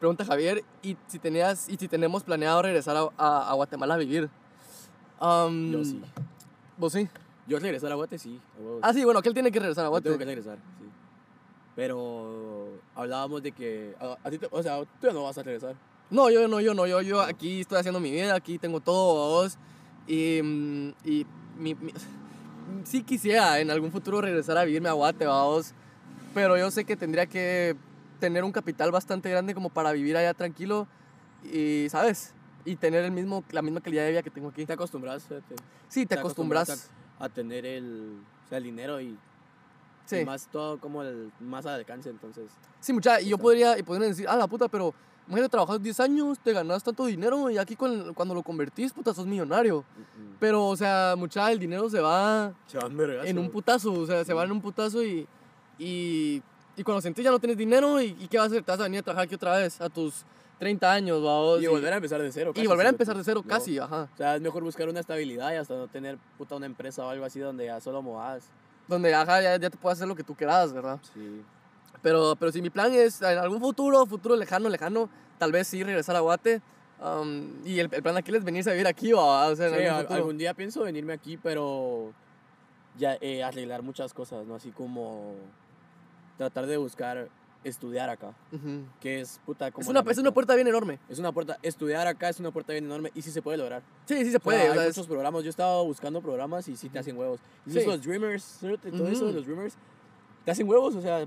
Pregunta 0.00 0.24
Javier. 0.24 0.64
¿Y 0.82 0.96
si, 1.06 1.18
tenías, 1.18 1.68
y 1.68 1.76
si 1.76 1.88
tenemos 1.88 2.22
planeado 2.24 2.62
regresar 2.62 2.96
a, 2.96 3.08
a- 3.18 3.50
a 3.50 3.54
Guatemala 3.54 3.94
a 3.94 3.98
vivir? 3.98 4.30
Am, 5.20 5.70
Yo 5.72 5.84
sí. 5.84 6.00
¿Vos 6.76 6.92
sí? 6.92 7.08
Yo 7.46 7.58
regresar 7.58 7.90
a 7.92 7.94
Guate, 7.94 8.18
sí. 8.18 8.40
Ah, 8.82 8.92
sí, 8.92 9.04
bueno, 9.04 9.20
que 9.22 9.28
él 9.28 9.34
tiene 9.34 9.50
que 9.52 9.58
regresar 9.60 9.84
a 9.84 9.86
Yo 9.88 9.90
Guate. 9.90 10.04
tengo 10.04 10.18
que 10.18 10.24
regresar, 10.24 10.56
sí. 10.78 10.84
Pero 11.76 12.68
hablábamos 12.94 13.42
de 13.42 13.52
que. 13.52 13.94
A, 14.00 14.16
a 14.24 14.30
ti 14.30 14.38
te- 14.38 14.48
o 14.50 14.62
sea, 14.62 14.80
tú 14.80 15.06
ya 15.06 15.12
no 15.12 15.22
vas 15.24 15.36
a 15.38 15.42
regresar. 15.42 15.74
No, 16.10 16.30
yo 16.30 16.48
no, 16.48 16.60
yo 16.60 16.72
no, 16.74 16.86
yo, 16.86 17.02
yo 17.02 17.20
aquí 17.20 17.60
estoy 17.60 17.78
haciendo 17.78 18.00
mi 18.00 18.10
vida, 18.10 18.34
aquí 18.34 18.58
tengo 18.58 18.80
todo, 18.80 19.42
vos. 19.42 19.58
Y, 20.08 20.38
y 21.04 21.26
mi, 21.58 21.74
mi- 21.74 21.92
sí 22.84 23.02
quisiera 23.02 23.60
en 23.60 23.70
algún 23.70 23.92
futuro 23.92 24.20
regresar 24.20 24.56
a 24.58 24.64
vivirme 24.64 24.88
a 24.88 24.92
Guate, 24.92 25.26
vos. 25.26 25.72
Pero 26.34 26.56
yo 26.56 26.70
sé 26.70 26.84
que 26.84 26.96
tendría 26.96 27.26
que 27.26 27.76
tener 28.18 28.42
un 28.42 28.52
capital 28.52 28.90
bastante 28.90 29.30
grande 29.30 29.54
como 29.54 29.68
para 29.70 29.92
vivir 29.92 30.16
allá 30.16 30.34
tranquilo 30.34 30.88
y, 31.44 31.86
¿sabes? 31.90 32.32
Y 32.64 32.76
tener 32.76 33.04
el 33.04 33.12
mismo, 33.12 33.44
la 33.52 33.62
misma 33.62 33.80
calidad 33.80 34.04
de 34.04 34.10
vida 34.10 34.22
que 34.22 34.30
tengo 34.30 34.48
aquí. 34.48 34.64
Te 34.66 34.72
acostumbras, 34.72 35.22
fíjate. 35.24 35.54
Sí, 35.88 36.06
te 36.06 36.14
acostumbras. 36.18 36.90
a, 37.20 37.24
a 37.26 37.28
tener 37.28 37.64
el, 37.66 38.18
o 38.44 38.48
sea, 38.48 38.58
el 38.58 38.64
dinero 38.64 39.00
y, 39.00 39.16
Sí, 40.06 40.16
y 40.20 40.24
más 40.24 40.48
todo 40.50 40.78
como 40.80 41.02
el 41.02 41.30
más 41.38 41.66
al 41.66 41.74
alcance, 41.74 42.08
entonces. 42.08 42.46
sí 42.80 42.94
mucha, 42.94 43.20
y 43.20 43.28
yo 43.28 43.36
podría, 43.36 43.78
y 43.78 43.82
podrían 43.82 44.10
decir, 44.10 44.26
ah, 44.28 44.36
la 44.36 44.46
puta, 44.46 44.66
pero 44.68 44.94
imagínate, 45.28 45.50
trabajas 45.50 45.80
10 45.82 46.00
años, 46.00 46.38
te 46.40 46.52
ganas 46.52 46.82
tanto 46.82 47.06
dinero 47.06 47.48
y 47.50 47.58
aquí 47.58 47.76
con- 47.76 48.12
cuando 48.14 48.34
lo 48.34 48.42
convertís, 48.42 48.92
puta, 48.92 49.14
sos 49.14 49.26
millonario. 49.26 49.84
mm, 49.96 50.22
mm. 50.22 50.36
Pero, 50.40 50.66
o 50.66 50.76
sea, 50.76 51.14
mucha, 51.16 51.50
el 51.52 51.58
dinero 51.58 51.88
se 51.88 52.00
va 52.00 52.52
Se 52.66 52.78
van 52.78 52.96
vergas. 52.96 53.26
en 53.26 53.38
un 53.38 53.50
putazo, 53.50 53.92
o 53.92 54.06
sea, 54.06 54.24
se 54.24 54.32
va 54.34 54.44
en 54.44 54.52
un 54.52 54.60
putazo 54.60 55.02
y, 55.04 55.26
y, 55.78 56.42
y 56.76 56.82
cuando 56.82 57.00
sentís 57.00 57.24
ya 57.24 57.30
no 57.30 57.38
tienes 57.38 57.56
dinero, 57.56 58.00
¿y, 58.00 58.16
y 58.20 58.28
qué 58.28 58.38
vas 58.38 58.44
a 58.44 58.46
hacer? 58.48 58.64
¿Te 58.64 58.72
vas 58.72 58.80
a 58.80 58.84
venir 58.84 59.00
a 59.00 59.02
trabajar 59.02 59.24
aquí 59.26 59.34
otra 59.34 59.56
vez 59.58 59.80
a 59.80 59.88
tus 59.88 60.24
30 60.58 60.90
años, 60.92 61.22
vamos? 61.22 61.62
Y 61.62 61.66
volver 61.66 61.92
a 61.92 61.96
empezar 61.96 62.20
de 62.22 62.32
cero. 62.32 62.50
y 62.52 62.54
casi, 62.54 62.66
volver 62.66 62.86
a 62.86 62.90
empezar 62.90 63.16
de 63.16 63.24
cero 63.24 63.42
No. 63.44 63.48
casi, 63.50 63.78
ajá. 63.78 64.08
O 64.12 64.16
sea, 64.16 64.36
es 64.36 64.40
mejor 64.42 64.62
buscar 64.64 64.88
una 64.88 65.00
estabilidad 65.00 65.52
y 65.52 65.56
hasta 65.56 65.74
no 65.76 65.86
tener 65.88 66.18
puta 66.36 66.56
una 66.56 66.66
empresa 66.66 67.04
o 67.04 67.08
algo 67.10 67.24
así 67.24 67.38
donde 67.40 67.66
ya 67.66 67.80
solo 67.80 68.00
modas. 68.02 68.44
Donde 68.88 69.14
ajá, 69.14 69.42
ya, 69.42 69.56
ya 69.58 69.70
te 69.70 69.76
puedes 69.76 69.98
hacer 69.98 70.08
lo 70.08 70.14
que 70.16 70.24
tú 70.24 70.34
quieras, 70.34 70.72
¿verdad? 70.72 70.98
Sí. 71.14 71.42
Pero, 72.02 72.36
pero 72.36 72.52
si 72.52 72.62
mi 72.62 72.70
plan 72.70 72.92
es 72.92 73.20
en 73.22 73.38
algún 73.38 73.60
futuro, 73.60 74.06
futuro 74.06 74.36
lejano, 74.36 74.68
lejano, 74.68 75.08
tal 75.38 75.52
vez 75.52 75.66
sí 75.68 75.82
regresar 75.82 76.16
a 76.16 76.20
Guate. 76.20 76.60
um, 77.02 77.64
y 77.64 77.78
el, 77.80 77.88
el 77.92 78.02
plan 78.02 78.16
aquí 78.16 78.34
es 78.34 78.44
venirse 78.44 78.70
a 78.70 78.72
vivir 78.72 78.86
aquí, 78.86 79.12
¿va? 79.12 79.46
o 79.48 79.56
sea, 79.56 79.68
Sí, 79.68 79.84
algún 79.84 80.12
algún 80.12 80.38
día 80.38 80.54
pienso 80.54 80.82
venirme 80.82 81.12
aquí, 81.12 81.36
pero 81.36 82.12
ya 82.96 83.16
eh, 83.20 83.42
arreglar 83.42 83.82
muchas 83.82 84.12
cosas, 84.14 84.46
¿no? 84.46 84.54
Así 84.56 84.70
como 84.70 85.34
tratar 86.36 86.66
de 86.66 86.76
buscar 86.76 87.28
estudiar 87.64 88.08
acá, 88.08 88.32
Ujú. 88.52 88.84
que 89.00 89.20
es 89.20 89.40
puta 89.44 89.70
como 89.72 89.82
Es 89.82 89.88
una, 89.88 90.00
es 90.08 90.18
una 90.18 90.30
puerta 90.32 90.54
bien 90.54 90.68
enorme. 90.68 90.98
Es 91.08 91.18
una 91.18 91.32
puerta, 91.32 91.58
estudiar 91.62 92.06
acá 92.06 92.28
es 92.28 92.38
una 92.38 92.52
puerta 92.52 92.72
bien 92.72 92.84
enorme 92.84 93.10
y 93.14 93.22
sí 93.22 93.30
se 93.32 93.42
puede 93.42 93.58
lograr. 93.58 93.82
Sí, 94.06 94.16
sí 94.24 94.24
se 94.24 94.28
O 94.28 94.30
sea, 94.30 94.40
puede. 94.40 94.60
o 94.68 94.72
hay 94.72 94.78
sea, 94.78 94.82
es- 94.86 94.96
muchos 94.96 95.06
programas, 95.08 95.42
yo 95.44 95.50
estaba 95.50 95.82
buscando 95.82 96.20
programas 96.22 96.68
y 96.68 96.76
sí 96.76 96.88
te 96.88 96.98
hacen 97.00 97.16
huevos. 97.18 97.40
Sí. 97.68 97.84
los 97.84 98.02
Dreamers, 98.02 98.58
todo 98.60 99.08
eso 99.08 99.26
de 99.26 99.32
los 99.32 99.44
Dreamers, 99.44 99.76
te 100.44 100.50
hacen 100.52 100.68
huevos, 100.68 100.94
o 100.94 101.00
sea, 101.02 101.26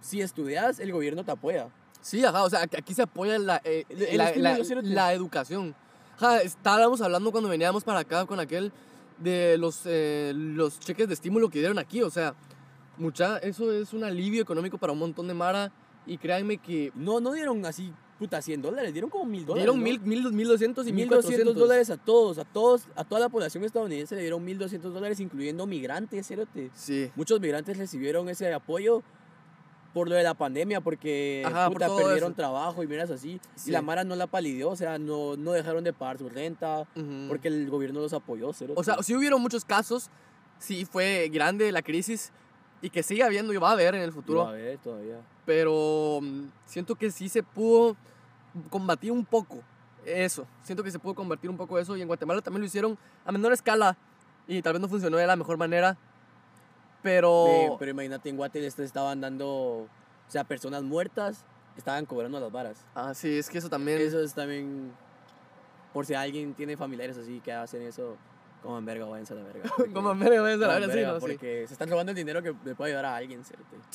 si 0.00 0.20
estudias, 0.20 0.78
el 0.80 0.92
gobierno 0.92 1.24
te 1.24 1.30
apoya. 1.32 1.68
Sí, 2.00 2.24
ajá, 2.24 2.44
o 2.44 2.50
sea, 2.50 2.62
aquí- 2.62 2.94
se 2.94 3.02
apoya 3.02 3.38
la, 3.38 3.60
eh, 3.64 3.84
El- 3.88 4.02
el 4.02 4.16
la, 4.18 4.52
estudio, 4.58 4.82
la- 4.82 4.94
la 4.94 5.12
educación. 5.12 5.74
Ajá, 6.16 6.40
estábamos 6.40 7.00
hablando 7.00 7.30
cuando 7.32 7.48
veníamos 7.48 7.82
para 7.84 8.00
acá 8.00 8.24
con 8.26 8.38
aquel 8.40 8.72
de 9.18 9.56
los, 9.58 9.80
eh, 9.86 10.32
los 10.34 10.78
cheques 10.78 11.08
de 11.08 11.14
estímulo 11.14 11.48
que 11.50 11.58
dieron 11.58 11.78
aquí, 11.78 12.02
o 12.02 12.10
sea, 12.10 12.34
mucha, 12.98 13.38
eso 13.38 13.72
es 13.72 13.92
un 13.92 14.04
alivio 14.04 14.42
económico 14.42 14.78
para 14.78 14.92
un 14.92 14.98
montón 14.98 15.26
de 15.28 15.34
Mara 15.34 15.72
y 16.06 16.16
créanme 16.18 16.58
que 16.58 16.92
No, 16.94 17.20
no 17.20 17.32
dieron 17.32 17.64
así, 17.66 17.92
puta, 18.18 18.40
100 18.40 18.62
dólares, 18.62 18.92
dieron 18.92 19.10
como 19.10 19.24
mil 19.26 19.44
dólares. 19.44 19.64
dieron 19.64 19.78
¿no? 19.78 19.84
mil, 19.84 20.00
mil, 20.00 20.32
mil 20.32 20.48
doscientos 20.48 20.86
y 20.86 20.92
mil 20.92 21.06
1.200 21.08 21.08
cuatrocientos 21.08 21.54
dólares 21.56 21.90
a 21.90 21.96
todos, 21.96 22.38
a 22.38 22.44
todos, 22.44 22.82
a 22.94 23.04
toda 23.04 23.20
la 23.20 23.28
población 23.28 23.64
estadounidense 23.64 24.14
le 24.14 24.22
dieron 24.22 24.44
1.200 24.44 24.94
dólares, 24.94 25.18
incluyendo 25.20 25.66
migrantes, 25.66 26.26
cerote. 26.26 26.70
Sí. 26.74 27.10
Muchos 27.16 27.40
migrantes 27.40 27.76
recibieron 27.76 28.28
ese 28.28 28.52
apoyo 28.54 29.02
por 29.96 30.10
lo 30.10 30.14
de 30.14 30.22
la 30.22 30.34
pandemia, 30.34 30.82
porque 30.82 31.42
Ajá, 31.46 31.68
por 31.68 31.72
puta, 31.72 31.86
todo 31.86 31.96
perdieron 31.96 32.32
eso. 32.32 32.36
trabajo 32.36 32.82
y 32.82 32.86
miras 32.86 33.08
así. 33.08 33.40
Sí. 33.54 33.70
Y 33.70 33.72
la 33.72 33.80
Mara 33.80 34.04
no 34.04 34.14
la 34.14 34.26
palideó, 34.26 34.68
o 34.68 34.76
sea, 34.76 34.98
no, 34.98 35.38
no 35.38 35.52
dejaron 35.52 35.84
de 35.84 35.94
pagar 35.94 36.18
su 36.18 36.28
renta, 36.28 36.80
Ujú. 36.94 37.28
porque 37.28 37.48
el 37.48 37.70
gobierno 37.70 38.00
los 38.00 38.12
apoyó. 38.12 38.50
O 38.74 38.84
sea, 38.84 39.02
sí 39.02 39.16
hubieron 39.16 39.40
muchos 39.40 39.64
casos, 39.64 40.10
sí 40.58 40.84
fue 40.84 41.30
grande 41.32 41.72
la 41.72 41.80
crisis 41.80 42.30
y 42.82 42.90
que 42.90 43.02
sigue 43.02 43.22
habiendo 43.22 43.54
y 43.54 43.56
va 43.56 43.70
a 43.70 43.72
haber 43.72 43.94
en 43.94 44.02
el 44.02 44.12
futuro. 44.12 44.44
Va 44.44 44.50
a 44.50 44.52
ver 44.52 44.76
todavía. 44.76 45.16
pero 45.46 46.18
mm, 46.20 46.42
siento 46.66 46.94
que 46.94 47.10
sí 47.10 47.30
se 47.30 47.42
pudo 47.42 47.96
combatir 48.68 49.10
un 49.12 49.24
poco 49.24 49.62
eso. 50.04 50.46
Siento 50.62 50.82
que 50.84 50.90
se 50.90 50.98
pudo 50.98 51.14
combatir 51.14 51.48
un 51.48 51.56
poco 51.56 51.78
eso 51.78 51.96
y 51.96 52.02
en 52.02 52.06
Guatemala 52.08 52.42
también 52.42 52.60
lo 52.60 52.66
hicieron 52.66 52.98
a 53.24 53.32
menor 53.32 53.54
escala 53.54 53.96
y 54.46 54.60
tal 54.60 54.74
vez 54.74 54.82
no 54.82 54.88
funcionó 54.88 55.16
de 55.16 55.26
la 55.26 55.36
mejor 55.36 55.56
manera, 55.56 55.96
pero... 57.06 57.44
Ve, 57.44 57.70
pero 57.78 57.90
imagínate, 57.92 58.28
en 58.28 58.36
Guate 58.36 58.60
les 58.60 58.76
estaban 58.80 59.20
dando, 59.20 59.48
o 59.48 59.88
sea, 60.26 60.42
personas 60.42 60.82
muertas 60.82 61.44
estaban 61.76 62.04
cobrando 62.04 62.40
las 62.40 62.50
varas. 62.50 62.84
Ah, 62.96 63.14
sí, 63.14 63.38
es 63.38 63.48
que 63.48 63.58
eso 63.58 63.70
también... 63.70 64.00
Eso 64.00 64.20
es 64.20 64.34
también, 64.34 64.90
por 65.92 66.04
si 66.04 66.14
alguien 66.14 66.52
tiene 66.54 66.76
familiares 66.76 67.16
así 67.16 67.40
que 67.40 67.52
hacen 67.52 67.82
eso, 67.82 68.16
como 68.60 68.76
en 68.78 68.84
verga, 68.84 69.04
váyanse 69.04 69.34
a 69.34 69.36
la 69.36 69.44
verga. 69.44 69.70
Como 69.94 70.16
me 70.16 70.28
voy 70.28 70.50
a 70.50 70.58
coman 70.58 70.82
así, 70.82 70.86
verga, 70.88 71.12
¿no? 71.12 71.20
Sí. 71.20 71.26
Porque 71.28 71.64
se 71.68 71.74
están 71.74 71.88
robando 71.88 72.10
el 72.10 72.16
dinero 72.16 72.42
que 72.42 72.52
le 72.64 72.74
puede 72.74 72.90
ayudar 72.90 73.04
a 73.04 73.14
alguien, 73.14 73.44
¿cierto? 73.44 73.64
Sí, 73.70 73.88